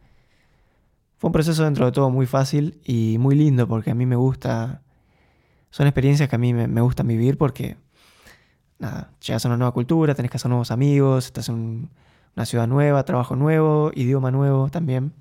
fue 1.18 1.28
un 1.28 1.32
proceso 1.32 1.64
dentro 1.64 1.86
de 1.86 1.92
todo 1.92 2.10
muy 2.10 2.26
fácil 2.26 2.80
y 2.84 3.16
muy 3.18 3.34
lindo 3.34 3.66
porque 3.66 3.90
a 3.90 3.94
mí 3.94 4.06
me 4.06 4.14
gusta, 4.14 4.82
son 5.70 5.88
experiencias 5.88 6.28
que 6.28 6.36
a 6.36 6.38
mí 6.38 6.54
me, 6.54 6.80
gustan 6.80 7.08
vivir 7.08 7.36
porque, 7.36 7.76
nada, 8.78 9.10
llegas 9.20 9.44
a 9.44 9.48
una 9.48 9.56
nueva 9.56 9.72
cultura, 9.72 10.14
tenés 10.14 10.30
que 10.30 10.36
hacer 10.36 10.48
nuevos 10.48 10.70
amigos, 10.70 11.26
estás 11.26 11.48
en 11.48 11.90
una 12.36 12.46
ciudad 12.46 12.68
nueva, 12.68 13.04
trabajo 13.04 13.34
nuevo, 13.34 13.90
idioma 13.94 14.30
nuevo 14.30 14.68
también. 14.70 15.12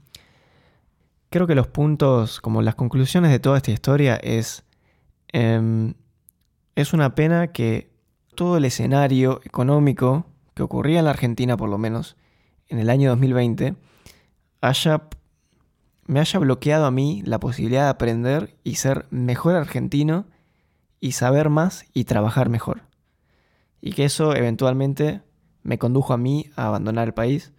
Creo 1.32 1.48
que 1.48 1.56
los 1.56 1.68
puntos, 1.68 2.42
como 2.42 2.62
las 2.62 2.76
conclusiones 2.76 3.32
de 3.32 3.40
toda 3.40 3.58
esta 3.58 3.72
historia 3.72 4.18
es, 4.18 4.64
em, 5.34 5.96
es 6.76 6.94
una 6.94 7.16
pena 7.16 7.48
que 7.48 7.90
todo 8.36 8.58
el 8.58 8.66
escenario 8.66 9.42
económico 9.44 10.28
que 10.54 10.62
ocurría 10.62 11.00
en 11.00 11.06
la 11.06 11.12
Argentina 11.12 11.58
por 11.58 11.70
lo 11.70 11.80
menos 11.80 12.18
en 12.68 12.78
el 12.78 12.92
año 12.92 13.10
2020 13.10 13.76
haya 14.62 15.10
me 16.08 16.22
haya 16.22 16.40
bloqueado 16.40 16.86
a 16.86 16.92
mí 16.92 17.22
la 17.26 17.40
posibilidad 17.40 17.84
de 17.84 17.90
aprender 17.90 18.56
y 18.64 18.76
ser 18.76 19.06
mejor 19.12 19.56
argentino 19.56 20.26
y 21.00 21.12
saber 21.12 21.50
más 21.50 21.86
y 21.94 22.06
trabajar 22.06 22.50
mejor. 22.50 22.84
Y 23.82 23.92
que 23.92 24.06
eso 24.06 24.36
eventualmente 24.36 25.22
me 25.64 25.78
condujo 25.78 26.14
a 26.14 26.18
mí 26.18 26.50
a 26.56 26.68
abandonar 26.68 27.10
el 27.10 27.14
país, 27.14 27.54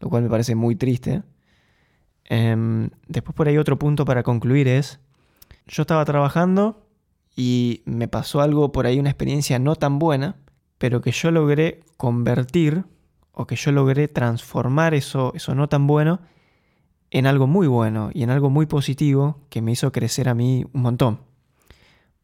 lo 0.00 0.08
cual 0.08 0.22
me 0.22 0.30
parece 0.30 0.54
muy 0.54 0.76
triste. 0.76 1.22
Em, 2.24 2.90
después 3.08 3.34
por 3.34 3.48
ahí 3.48 3.58
otro 3.58 3.78
punto 3.78 4.04
para 4.04 4.22
concluir 4.22 4.68
es, 4.68 5.00
yo 5.66 5.82
estaba 5.82 6.04
trabajando 6.04 6.86
y 7.34 7.82
me 7.84 8.06
pasó 8.06 8.40
algo 8.40 8.70
por 8.70 8.86
ahí, 8.86 8.98
una 9.00 9.10
experiencia 9.10 9.58
no 9.58 9.74
tan 9.74 9.98
buena, 9.98 10.36
pero 10.78 11.00
que 11.00 11.10
yo 11.10 11.32
logré 11.32 11.80
convertir 11.96 12.84
o 13.32 13.46
que 13.46 13.56
yo 13.56 13.72
logré 13.72 14.06
transformar 14.06 14.94
eso, 14.94 15.32
eso 15.34 15.54
no 15.54 15.68
tan 15.68 15.86
bueno 15.86 16.20
en 17.12 17.26
algo 17.26 17.46
muy 17.46 17.66
bueno 17.66 18.10
y 18.14 18.22
en 18.22 18.30
algo 18.30 18.48
muy 18.48 18.64
positivo 18.64 19.38
que 19.50 19.60
me 19.60 19.70
hizo 19.70 19.92
crecer 19.92 20.30
a 20.30 20.34
mí 20.34 20.64
un 20.72 20.80
montón. 20.80 21.20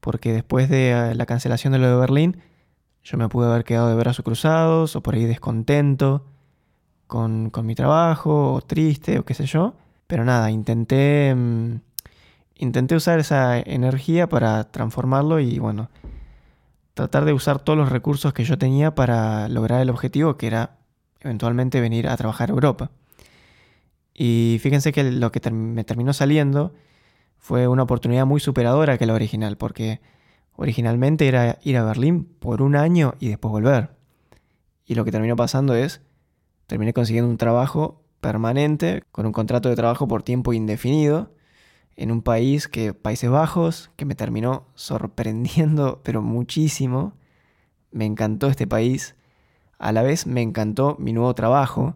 Porque 0.00 0.32
después 0.32 0.70
de 0.70 0.92
eh, 0.92 1.14
la 1.14 1.26
cancelación 1.26 1.74
de 1.74 1.78
lo 1.78 1.90
de 1.90 1.96
Berlín, 1.96 2.38
yo 3.04 3.18
me 3.18 3.28
pude 3.28 3.48
haber 3.48 3.64
quedado 3.64 3.90
de 3.90 3.96
brazos 3.96 4.24
cruzados 4.24 4.96
o 4.96 5.02
por 5.02 5.14
ahí 5.14 5.26
descontento 5.26 6.24
con, 7.06 7.52
mi 7.64 7.74
trabajo 7.74 8.54
o 8.54 8.62
triste 8.62 9.18
o 9.18 9.26
qué 9.26 9.34
sé 9.34 9.44
yo. 9.44 9.74
Pero 10.06 10.24
nada, 10.24 10.50
intenté, 10.50 11.34
mm, 11.34 11.80
intenté 12.56 12.96
usar 12.96 13.18
esa 13.18 13.58
energía 13.58 14.26
para 14.26 14.64
transformarlo 14.70 15.38
y 15.38 15.58
bueno, 15.58 15.90
tratar 16.94 17.26
de 17.26 17.34
usar 17.34 17.58
todos 17.58 17.78
los 17.78 17.90
recursos 17.90 18.32
que 18.32 18.44
yo 18.44 18.56
tenía 18.56 18.94
para 18.94 19.50
lograr 19.50 19.82
el 19.82 19.90
objetivo 19.90 20.38
que 20.38 20.46
era 20.46 20.78
eventualmente 21.20 21.82
venir 21.82 22.08
a 22.08 22.16
trabajar 22.16 22.48
a 22.48 22.54
Europa. 22.54 22.90
Y 24.20 24.58
fíjense 24.60 24.90
que 24.90 25.04
lo 25.04 25.30
que 25.30 25.48
me 25.52 25.84
terminó 25.84 26.12
saliendo 26.12 26.74
fue 27.36 27.68
una 27.68 27.84
oportunidad 27.84 28.26
muy 28.26 28.40
superadora 28.40 28.98
que 28.98 29.06
la 29.06 29.14
original, 29.14 29.56
porque 29.56 30.00
originalmente 30.56 31.28
era 31.28 31.60
ir 31.62 31.76
a 31.76 31.84
Berlín 31.84 32.24
por 32.24 32.60
un 32.60 32.74
año 32.74 33.14
y 33.20 33.28
después 33.28 33.52
volver. 33.52 33.90
Y 34.84 34.96
lo 34.96 35.04
que 35.04 35.12
terminó 35.12 35.36
pasando 35.36 35.76
es, 35.76 36.00
terminé 36.66 36.92
consiguiendo 36.92 37.30
un 37.30 37.36
trabajo 37.36 38.02
permanente, 38.20 39.04
con 39.12 39.24
un 39.24 39.30
contrato 39.30 39.68
de 39.68 39.76
trabajo 39.76 40.08
por 40.08 40.24
tiempo 40.24 40.52
indefinido, 40.52 41.32
en 41.94 42.10
un 42.10 42.22
país 42.22 42.66
que, 42.66 42.94
Países 42.94 43.30
Bajos, 43.30 43.92
que 43.94 44.04
me 44.04 44.16
terminó 44.16 44.66
sorprendiendo, 44.74 46.00
pero 46.04 46.22
muchísimo. 46.22 47.12
Me 47.92 48.04
encantó 48.04 48.48
este 48.48 48.66
país. 48.66 49.14
A 49.78 49.92
la 49.92 50.02
vez 50.02 50.26
me 50.26 50.42
encantó 50.42 50.96
mi 50.98 51.12
nuevo 51.12 51.32
trabajo. 51.36 51.94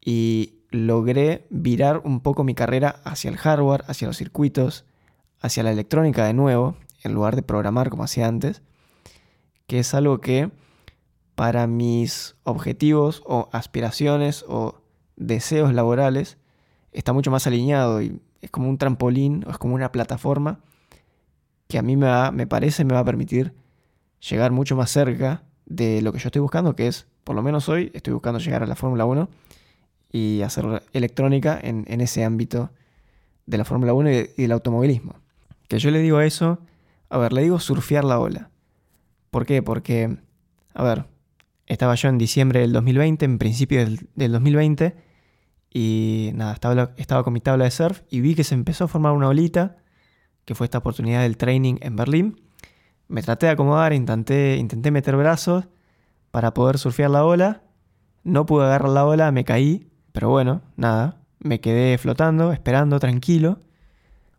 Y 0.00 0.61
logré 0.72 1.46
virar 1.50 2.02
un 2.04 2.20
poco 2.20 2.44
mi 2.44 2.54
carrera 2.54 3.00
hacia 3.04 3.30
el 3.30 3.36
hardware, 3.36 3.84
hacia 3.86 4.08
los 4.08 4.16
circuitos, 4.16 4.84
hacia 5.40 5.62
la 5.62 5.70
electrónica 5.70 6.24
de 6.26 6.34
nuevo, 6.34 6.76
en 7.04 7.14
lugar 7.14 7.36
de 7.36 7.42
programar 7.42 7.90
como 7.90 8.04
hacía 8.04 8.26
antes, 8.26 8.62
que 9.66 9.78
es 9.78 9.94
algo 9.94 10.20
que 10.20 10.50
para 11.34 11.66
mis 11.66 12.36
objetivos 12.44 13.22
o 13.26 13.48
aspiraciones 13.52 14.44
o 14.48 14.82
deseos 15.16 15.72
laborales 15.72 16.38
está 16.92 17.12
mucho 17.12 17.30
más 17.30 17.46
alineado 17.46 18.02
y 18.02 18.20
es 18.40 18.50
como 18.50 18.68
un 18.68 18.78
trampolín 18.78 19.44
o 19.46 19.50
es 19.50 19.58
como 19.58 19.74
una 19.74 19.92
plataforma 19.92 20.60
que 21.68 21.78
a 21.78 21.82
mí 21.82 21.96
me, 21.96 22.06
va, 22.06 22.30
me 22.32 22.46
parece 22.46 22.84
me 22.84 22.94
va 22.94 23.00
a 23.00 23.04
permitir 23.04 23.54
llegar 24.20 24.52
mucho 24.52 24.76
más 24.76 24.90
cerca 24.90 25.44
de 25.64 26.02
lo 26.02 26.12
que 26.12 26.18
yo 26.18 26.28
estoy 26.28 26.42
buscando, 26.42 26.76
que 26.76 26.86
es, 26.86 27.06
por 27.24 27.34
lo 27.34 27.42
menos 27.42 27.68
hoy, 27.68 27.90
estoy 27.94 28.12
buscando 28.12 28.38
llegar 28.38 28.62
a 28.62 28.66
la 28.66 28.76
Fórmula 28.76 29.04
1 29.04 29.28
y 30.12 30.42
hacer 30.42 30.82
electrónica 30.92 31.58
en, 31.60 32.00
ese 32.00 32.22
ámbito 32.22 32.70
de 33.46 33.58
la 33.58 33.64
Fórmula 33.64 33.94
1 33.94 34.10
y, 34.10 34.26
del 34.36 34.52
automovilismo. 34.52 35.16
Que 35.68 35.78
yo 35.78 35.90
le 35.90 36.00
digo 36.00 36.20
eso, 36.20 36.58
a 37.08 37.16
ver, 37.16 37.32
le 37.32 37.42
digo 37.42 37.58
surfear 37.58 38.04
la 38.04 38.20
ola. 38.20 38.50
¿Por 39.30 39.46
qué? 39.46 39.62
Porque, 39.62 40.18
a 40.74 40.82
ver, 40.84 41.06
estaba 41.66 41.94
yo 41.94 42.10
en 42.10 42.18
diciembre 42.18 42.60
del 42.60 42.72
2020, 42.74 43.24
en 43.24 43.38
principio 43.38 43.84
del, 44.14 44.32
2020, 44.32 44.94
y 45.72 46.30
nada, 46.34 46.52
estaba, 46.52 46.92
estaba 46.98 47.24
con 47.24 47.32
mi 47.32 47.40
tabla 47.40 47.64
de 47.64 47.70
surf 47.70 48.02
y 48.10 48.20
vi 48.20 48.34
que 48.34 48.44
se 48.44 48.54
empezó 48.54 48.84
a 48.84 48.88
formar 48.88 49.12
una 49.12 49.28
olita, 49.28 49.78
que 50.44 50.54
fue 50.54 50.66
esta 50.66 50.78
oportunidad 50.78 51.22
del 51.22 51.38
training 51.38 51.76
en 51.80 51.96
Berlín. 51.96 52.42
Me 53.08 53.22
traté 53.22 53.46
de 53.46 53.52
acomodar, 53.52 53.94
intenté, 53.94 54.56
intenté 54.56 54.90
meter 54.90 55.16
brazos 55.16 55.68
para 56.30 56.52
poder 56.52 56.76
surfear 56.76 57.10
la 57.10 57.24
ola. 57.24 57.62
No 58.24 58.44
pude 58.44 58.66
agarrar 58.66 58.90
la 58.90 59.06
ola, 59.06 59.32
me 59.32 59.44
caí 59.44 59.91
pero 60.12 60.30
bueno, 60.30 60.62
nada, 60.76 61.16
me 61.38 61.60
quedé 61.60 61.98
flotando, 61.98 62.52
esperando, 62.52 63.00
tranquilo. 63.00 63.58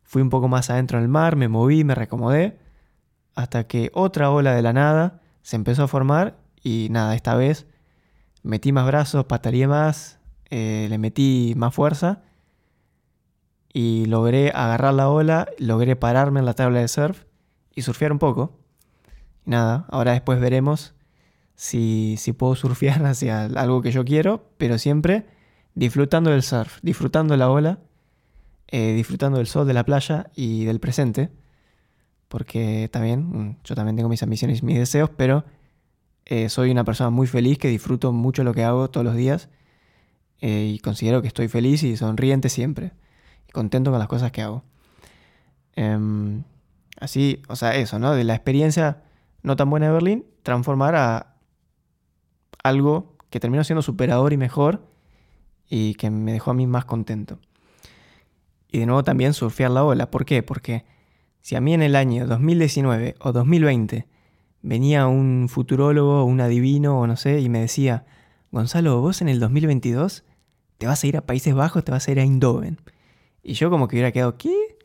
Fui 0.04 0.22
un 0.22 0.30
poco 0.30 0.48
más 0.48 0.70
adentro 0.70 1.00
del 1.00 1.08
mar, 1.08 1.36
me 1.36 1.48
moví, 1.48 1.84
me 1.84 1.96
recomodé, 1.96 2.60
hasta 3.36 3.66
que 3.68 3.92
otra 3.94 4.30
ola 4.30 4.54
de 4.54 4.62
la 4.62 4.74
nada 4.74 5.22
se 5.42 5.56
empezó 5.56 5.84
a 5.84 5.88
formar 5.88 6.38
y 6.62 6.88
nada, 6.92 7.16
esta 7.16 7.36
vez 7.36 7.68
metí 8.44 8.72
más 8.72 8.86
brazos, 8.86 9.26
pataría 9.26 9.68
más, 9.68 10.20
eh, 10.50 10.88
le 10.90 10.98
metí 10.98 11.54
más 11.58 11.74
fuerza 11.74 12.22
y 13.74 14.06
logré 14.06 14.52
agarrar 14.54 14.94
la 14.94 15.10
ola, 15.10 15.48
logré 15.58 15.96
pararme 15.96 16.40
en 16.40 16.46
la 16.46 16.54
tabla 16.54 16.80
de 16.80 16.88
surf 16.88 17.24
y 17.74 17.82
surfear 17.82 18.12
un 18.12 18.20
poco. 18.20 18.60
Y 19.46 19.50
nada, 19.50 19.86
ahora 19.90 20.12
después 20.12 20.40
veremos 20.40 20.94
si, 21.56 22.16
si 22.18 22.34
puedo 22.34 22.56
surfear 22.56 23.04
hacia 23.06 23.46
algo 23.46 23.82
que 23.82 23.92
yo 23.92 24.06
quiero, 24.06 24.48
pero 24.58 24.78
siempre 24.78 25.26
disfrutando 25.76 26.30
del 26.30 26.44
surf, 26.44 26.80
disfrutando 26.82 27.36
la 27.38 27.50
ola, 27.50 27.80
eh, 28.68 28.94
disfrutando 28.94 29.38
del 29.38 29.48
sol, 29.48 29.68
de 29.68 29.74
la 29.74 29.86
playa 29.86 30.32
y 30.36 30.66
del 30.66 30.80
presente. 30.80 31.30
Porque 32.28 32.90
también, 32.92 33.50
mm, 33.50 33.58
yo 33.64 33.76
también 33.76 33.96
tengo 33.96 34.10
mis 34.10 34.24
ambiciones 34.24 34.62
y 34.62 34.66
mis 34.66 34.78
deseos, 34.78 35.10
pero 35.16 35.46
eh, 36.26 36.50
soy 36.50 36.72
una 36.72 36.84
persona 36.84 37.10
muy 37.10 37.28
feliz 37.28 37.58
que 37.58 37.68
disfruto 37.68 38.12
mucho 38.12 38.44
lo 38.44 38.54
que 38.54 38.64
hago 38.64 38.90
todos 38.90 39.06
los 39.06 39.16
días 39.16 39.50
eh, 40.40 40.72
y 40.74 40.80
considero 40.80 41.22
que 41.22 41.28
estoy 41.28 41.48
feliz 41.48 41.84
y 41.84 41.98
sonriente 41.98 42.50
siempre 42.50 42.94
y 43.48 43.52
contento 43.52 43.92
con 43.92 44.00
las 44.00 44.08
cosas 44.08 44.32
que 44.32 44.42
hago. 44.42 44.64
Em, 45.76 46.44
así, 47.00 47.42
o 47.50 47.56
sea, 47.56 47.76
eso, 47.76 48.00
¿no? 48.00 48.14
De 48.14 48.24
la 48.24 48.36
experiencia 48.36 49.04
no 49.42 49.56
tan 49.56 49.70
buena 49.70 49.88
de 49.88 49.94
Berlín, 49.94 50.26
transformar 50.44 50.96
a 50.96 51.36
algo 52.64 53.18
que 53.30 53.40
terminó 53.40 53.64
siendo 53.64 53.82
superador 53.82 54.34
y 54.34 54.38
mejor 54.38 54.93
y 55.76 55.96
que 55.96 56.12
me 56.12 56.34
dejó 56.34 56.52
a 56.52 56.54
mí 56.54 56.68
más 56.68 56.86
contento. 56.86 57.40
Y 58.72 58.78
de 58.78 58.86
nuevo 58.86 59.04
también 59.04 59.34
surfear 59.34 59.72
la 59.72 59.84
ola. 59.84 60.12
¿Por 60.12 60.24
qué? 60.24 60.44
Porque 60.44 60.86
si 61.42 61.56
a 61.56 61.62
mí 61.62 61.74
en 61.74 61.82
el 61.82 61.96
año 61.96 62.28
2019 62.28 63.16
o 63.20 63.32
2020 63.32 64.08
venía 64.62 65.08
un 65.08 65.48
futurólogo, 65.50 66.26
un 66.26 66.42
adivino 66.42 67.00
o 67.00 67.08
no 67.08 67.18
sé, 67.18 67.42
y 67.42 67.50
me 67.50 67.60
decía, 67.60 68.06
Gonzalo, 68.52 69.02
vos 69.02 69.24
en 69.24 69.30
el 69.30 69.40
2022 69.40 70.24
te 70.78 70.86
vas 70.86 71.04
a 71.04 71.08
ir 71.08 71.18
a 71.18 71.26
Países 71.26 71.56
Bajos, 71.56 71.84
te 71.84 71.92
vas 71.92 72.08
a 72.08 72.12
ir 72.12 72.20
a 72.20 72.24
Eindhoven. 72.24 72.80
Y 73.42 73.54
yo 73.54 73.72
como 73.72 73.88
que 73.88 73.96
hubiera 73.96 74.12
quedado, 74.12 74.38
¿qué? 74.38 74.78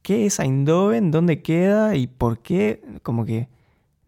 ¿Qué 0.00 0.24
es 0.24 0.40
Eindhoven? 0.40 1.10
¿Dónde 1.10 1.42
queda? 1.42 1.96
¿Y 1.96 2.06
por 2.06 2.38
qué? 2.38 2.82
Como 3.02 3.26
que 3.26 3.50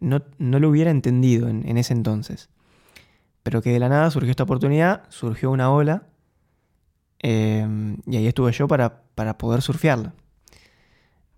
no, 0.01 0.23
no 0.39 0.59
lo 0.59 0.71
hubiera 0.71 0.91
entendido 0.91 1.49
en, 1.49 1.77
ese 1.77 1.93
entonces. 1.93 2.49
Pero 3.43 3.61
que 3.61 3.71
de 3.71 3.79
la 3.79 3.91
nada 3.91 4.11
surgió 4.11 4.31
esta 4.31 4.45
oportunidad, 4.45 5.03
surgió 5.11 5.51
una 5.51 5.71
ola, 5.71 6.07
eh, 7.23 7.97
y 8.07 8.17
ahí 8.17 8.27
estuve 8.27 8.53
yo 8.53 8.69
para, 8.69 9.03
para 9.15 9.39
poder 9.39 9.63
surfearla. 9.63 10.15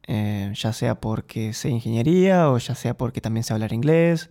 Eh, 0.06 0.52
ya 0.54 0.72
sea 0.72 1.00
porque 1.00 1.54
sé 1.54 1.70
ingeniería 1.70 2.50
o 2.50 2.58
ya 2.58 2.74
sea 2.74 2.94
porque 2.94 3.22
también 3.22 3.42
sé 3.42 3.54
hablar 3.54 3.72
inglés 3.72 4.30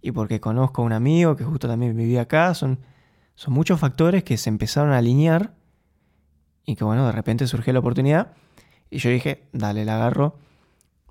y 0.00 0.12
porque 0.12 0.38
conozco 0.38 0.82
a 0.82 0.84
un 0.84 0.92
amigo 0.92 1.34
que 1.34 1.42
justo 1.44 1.66
también 1.66 1.96
vivía 1.96 2.22
acá. 2.22 2.54
Son, 2.54 2.80
son 3.34 3.54
muchos 3.54 3.80
factores 3.80 4.24
que 4.24 4.36
se 4.36 4.50
empezaron 4.50 4.92
a 4.92 4.98
alinear 4.98 5.54
y 6.66 6.76
que 6.76 6.84
bueno, 6.84 7.06
de 7.06 7.12
repente 7.12 7.46
surgió 7.46 7.72
la 7.72 7.80
oportunidad 7.80 8.32
y 8.90 8.98
yo 8.98 9.10
dije, 9.10 9.48
dale, 9.52 9.84
la 9.84 9.96
agarro, 9.96 10.38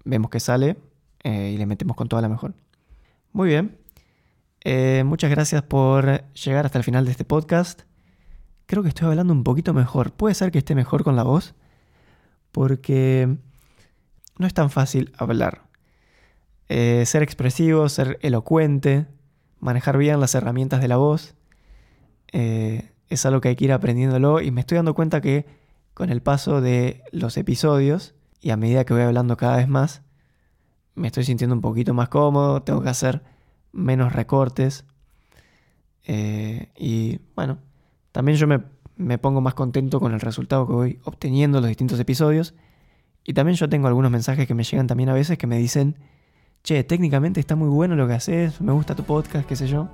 vemos 0.06 0.30
que 0.30 0.40
sale 0.40 0.78
eh, 1.24 1.52
y 1.54 1.58
le 1.58 1.66
metemos 1.66 1.96
con 1.96 2.08
toda 2.08 2.22
la 2.22 2.30
mejor. 2.30 2.54
Muy 3.34 3.50
bien, 3.50 3.78
eh, 4.62 5.04
muchas 5.06 5.30
gracias 5.30 5.64
por 5.64 6.32
llegar 6.32 6.66
hasta 6.66 6.78
el 6.78 6.84
final 6.84 7.06
de 7.06 7.12
este 7.12 7.26
podcast. 7.26 7.84
Creo 8.74 8.82
que 8.82 8.90
estoy 8.90 9.08
hablando 9.08 9.34
un 9.34 9.44
poquito 9.44 9.72
mejor. 9.72 10.14
Puede 10.14 10.34
ser 10.34 10.52
que 10.52 10.58
esté 10.58 10.74
mejor 10.74 11.04
con 11.04 11.16
la 11.16 11.22
voz 11.22 11.54
porque 12.52 13.38
no 14.40 14.48
es 14.48 14.54
tan 14.56 14.72
fácil 14.72 15.14
hablar. 15.16 15.62
Eh, 16.70 17.04
ser 17.06 17.22
expresivo, 17.22 17.88
ser 17.88 18.18
elocuente, 18.24 19.06
manejar 19.60 20.00
bien 20.00 20.20
las 20.20 20.34
herramientas 20.34 20.82
de 20.82 20.88
la 20.88 20.98
voz, 20.98 21.36
eh, 22.32 22.90
es 23.10 23.24
algo 23.28 23.42
que 23.42 23.50
hay 23.50 23.56
que 23.56 23.66
ir 23.66 23.74
aprendiéndolo 23.74 24.42
y 24.42 24.50
me 24.50 24.62
estoy 24.62 24.78
dando 24.78 24.96
cuenta 24.96 25.22
que 25.22 25.46
con 25.94 26.10
el 26.10 26.24
paso 26.24 26.60
de 26.60 27.04
los 27.12 27.38
episodios 27.38 28.16
y 28.42 28.50
a 28.50 28.58
medida 28.58 28.86
que 28.86 28.96
voy 28.96 29.04
hablando 29.04 29.38
cada 29.38 29.58
vez 29.58 29.68
más, 29.68 30.02
me 30.96 31.06
estoy 31.06 31.26
sintiendo 31.26 31.56
un 31.56 31.62
poquito 31.62 31.94
más 31.94 32.10
cómodo, 32.10 32.64
tengo 32.64 32.82
que 32.82 32.90
hacer 32.90 33.22
menos 33.72 34.14
recortes 34.14 34.84
eh, 36.06 36.72
y 36.76 37.20
bueno, 37.36 37.60
también 38.14 38.38
yo 38.38 38.48
me, 38.48 38.62
me 38.96 39.18
pongo 39.18 39.42
más 39.42 39.56
contento 39.56 40.00
con 40.00 40.14
el 40.14 40.22
resultado 40.22 40.66
que 40.66 40.74
voy 40.74 41.00
obteniendo 41.04 41.58
en 41.58 41.64
los 41.64 41.70
distintos 41.70 42.00
episodios 42.00 42.54
y 43.26 43.34
también 43.34 43.58
yo 43.58 43.68
tengo 43.68 43.88
algunos 43.88 44.12
mensajes 44.12 44.48
que 44.48 44.54
me 44.54 44.64
llegan 44.64 44.88
también 44.88 45.10
a 45.10 45.14
veces 45.14 45.38
que 45.38 45.48
me 45.48 45.58
dicen, 45.58 45.98
che, 46.64 46.84
técnicamente 46.84 47.40
está 47.40 47.56
muy 47.56 47.70
bueno 47.70 47.96
lo 47.96 48.08
que 48.08 48.14
haces, 48.14 48.62
me 48.62 48.72
gusta 48.72 48.96
tu 48.96 49.04
podcast, 49.04 49.48
qué 49.48 49.56
sé 49.56 49.68
yo. 49.68 49.90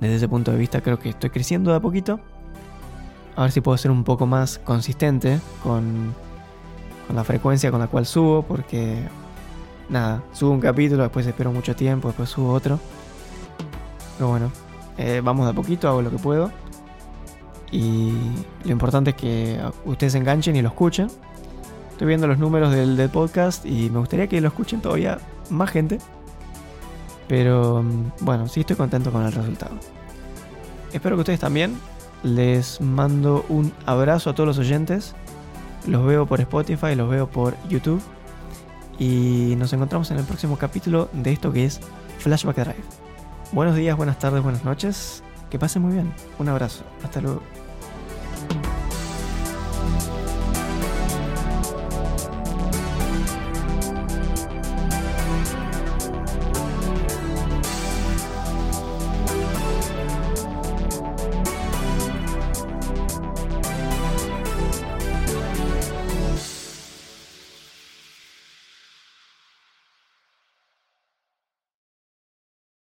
Desde 0.00 0.16
ese 0.16 0.28
punto 0.28 0.50
de 0.50 0.58
vista 0.58 0.80
creo 0.80 0.98
que 0.98 1.10
estoy 1.10 1.30
creciendo 1.30 1.70
de 1.70 1.76
a 1.76 1.80
poquito. 1.80 2.18
A 3.36 3.42
ver 3.42 3.52
si 3.52 3.60
puedo 3.60 3.76
ser 3.76 3.90
un 3.90 4.04
poco 4.04 4.26
más 4.26 4.58
consistente 4.58 5.38
con, 5.62 6.14
con 7.06 7.16
la 7.16 7.24
frecuencia 7.24 7.70
con 7.70 7.80
la 7.80 7.88
cual 7.88 8.06
subo, 8.06 8.42
porque 8.42 9.02
nada, 9.90 10.22
subo 10.32 10.52
un 10.52 10.60
capítulo, 10.60 11.02
después 11.02 11.26
espero 11.26 11.52
mucho 11.52 11.76
tiempo, 11.76 12.08
después 12.08 12.30
subo 12.30 12.52
otro. 12.52 12.80
Pero 14.16 14.30
bueno, 14.30 14.50
eh, 14.96 15.20
vamos 15.22 15.44
de 15.44 15.50
a 15.50 15.54
poquito, 15.54 15.88
hago 15.88 16.02
lo 16.02 16.10
que 16.10 16.18
puedo. 16.18 16.50
Y 17.72 18.12
lo 18.64 18.72
importante 18.72 19.10
es 19.10 19.16
que 19.16 19.60
ustedes 19.84 20.12
se 20.12 20.18
enganchen 20.18 20.56
y 20.56 20.62
lo 20.62 20.68
escuchen. 20.68 21.08
Estoy 21.92 22.08
viendo 22.08 22.26
los 22.26 22.38
números 22.38 22.72
del, 22.72 23.08
podcast 23.10 23.66
y 23.66 23.90
me 23.90 23.98
gustaría 23.98 24.26
que 24.26 24.40
lo 24.40 24.48
escuchen 24.48 24.80
todavía 24.80 25.18
más 25.50 25.70
gente. 25.70 25.98
Pero 27.28 27.82
mm, 27.82 28.12
bueno, 28.22 28.48
sí 28.48 28.60
estoy 28.60 28.76
contento 28.76 29.12
con 29.12 29.24
el 29.24 29.32
resultado. 29.32 29.76
Espero 30.92 31.16
que 31.16 31.20
ustedes 31.20 31.40
también. 31.40 31.78
Les 32.22 32.80
mando 32.80 33.44
un 33.48 33.72
abrazo 33.86 34.30
a 34.30 34.34
todos 34.34 34.46
los 34.46 34.58
oyentes. 34.58 35.14
Los 35.86 36.04
veo 36.04 36.26
por 36.26 36.40
Spotify, 36.40 36.94
los 36.94 37.08
veo 37.08 37.28
por 37.30 37.54
YouTube. 37.68 38.02
Y 38.98 39.54
nos 39.56 39.72
encontramos 39.72 40.10
en 40.10 40.18
el 40.18 40.24
próximo 40.24 40.58
capítulo 40.58 41.08
de 41.12 41.32
esto 41.32 41.52
que 41.52 41.64
es 41.64 41.80
Flashback 42.18 42.56
Drive. 42.56 42.84
Buenos 43.52 43.76
días, 43.76 43.96
buenas 43.96 44.18
tardes, 44.18 44.42
buenas 44.42 44.64
noches. 44.64 45.22
Que 45.50 45.58
pasen 45.58 45.82
muy 45.82 45.92
bien. 45.92 46.12
Un 46.38 46.48
abrazo. 46.48 46.84
Hasta 47.02 47.20
luego. 47.20 47.59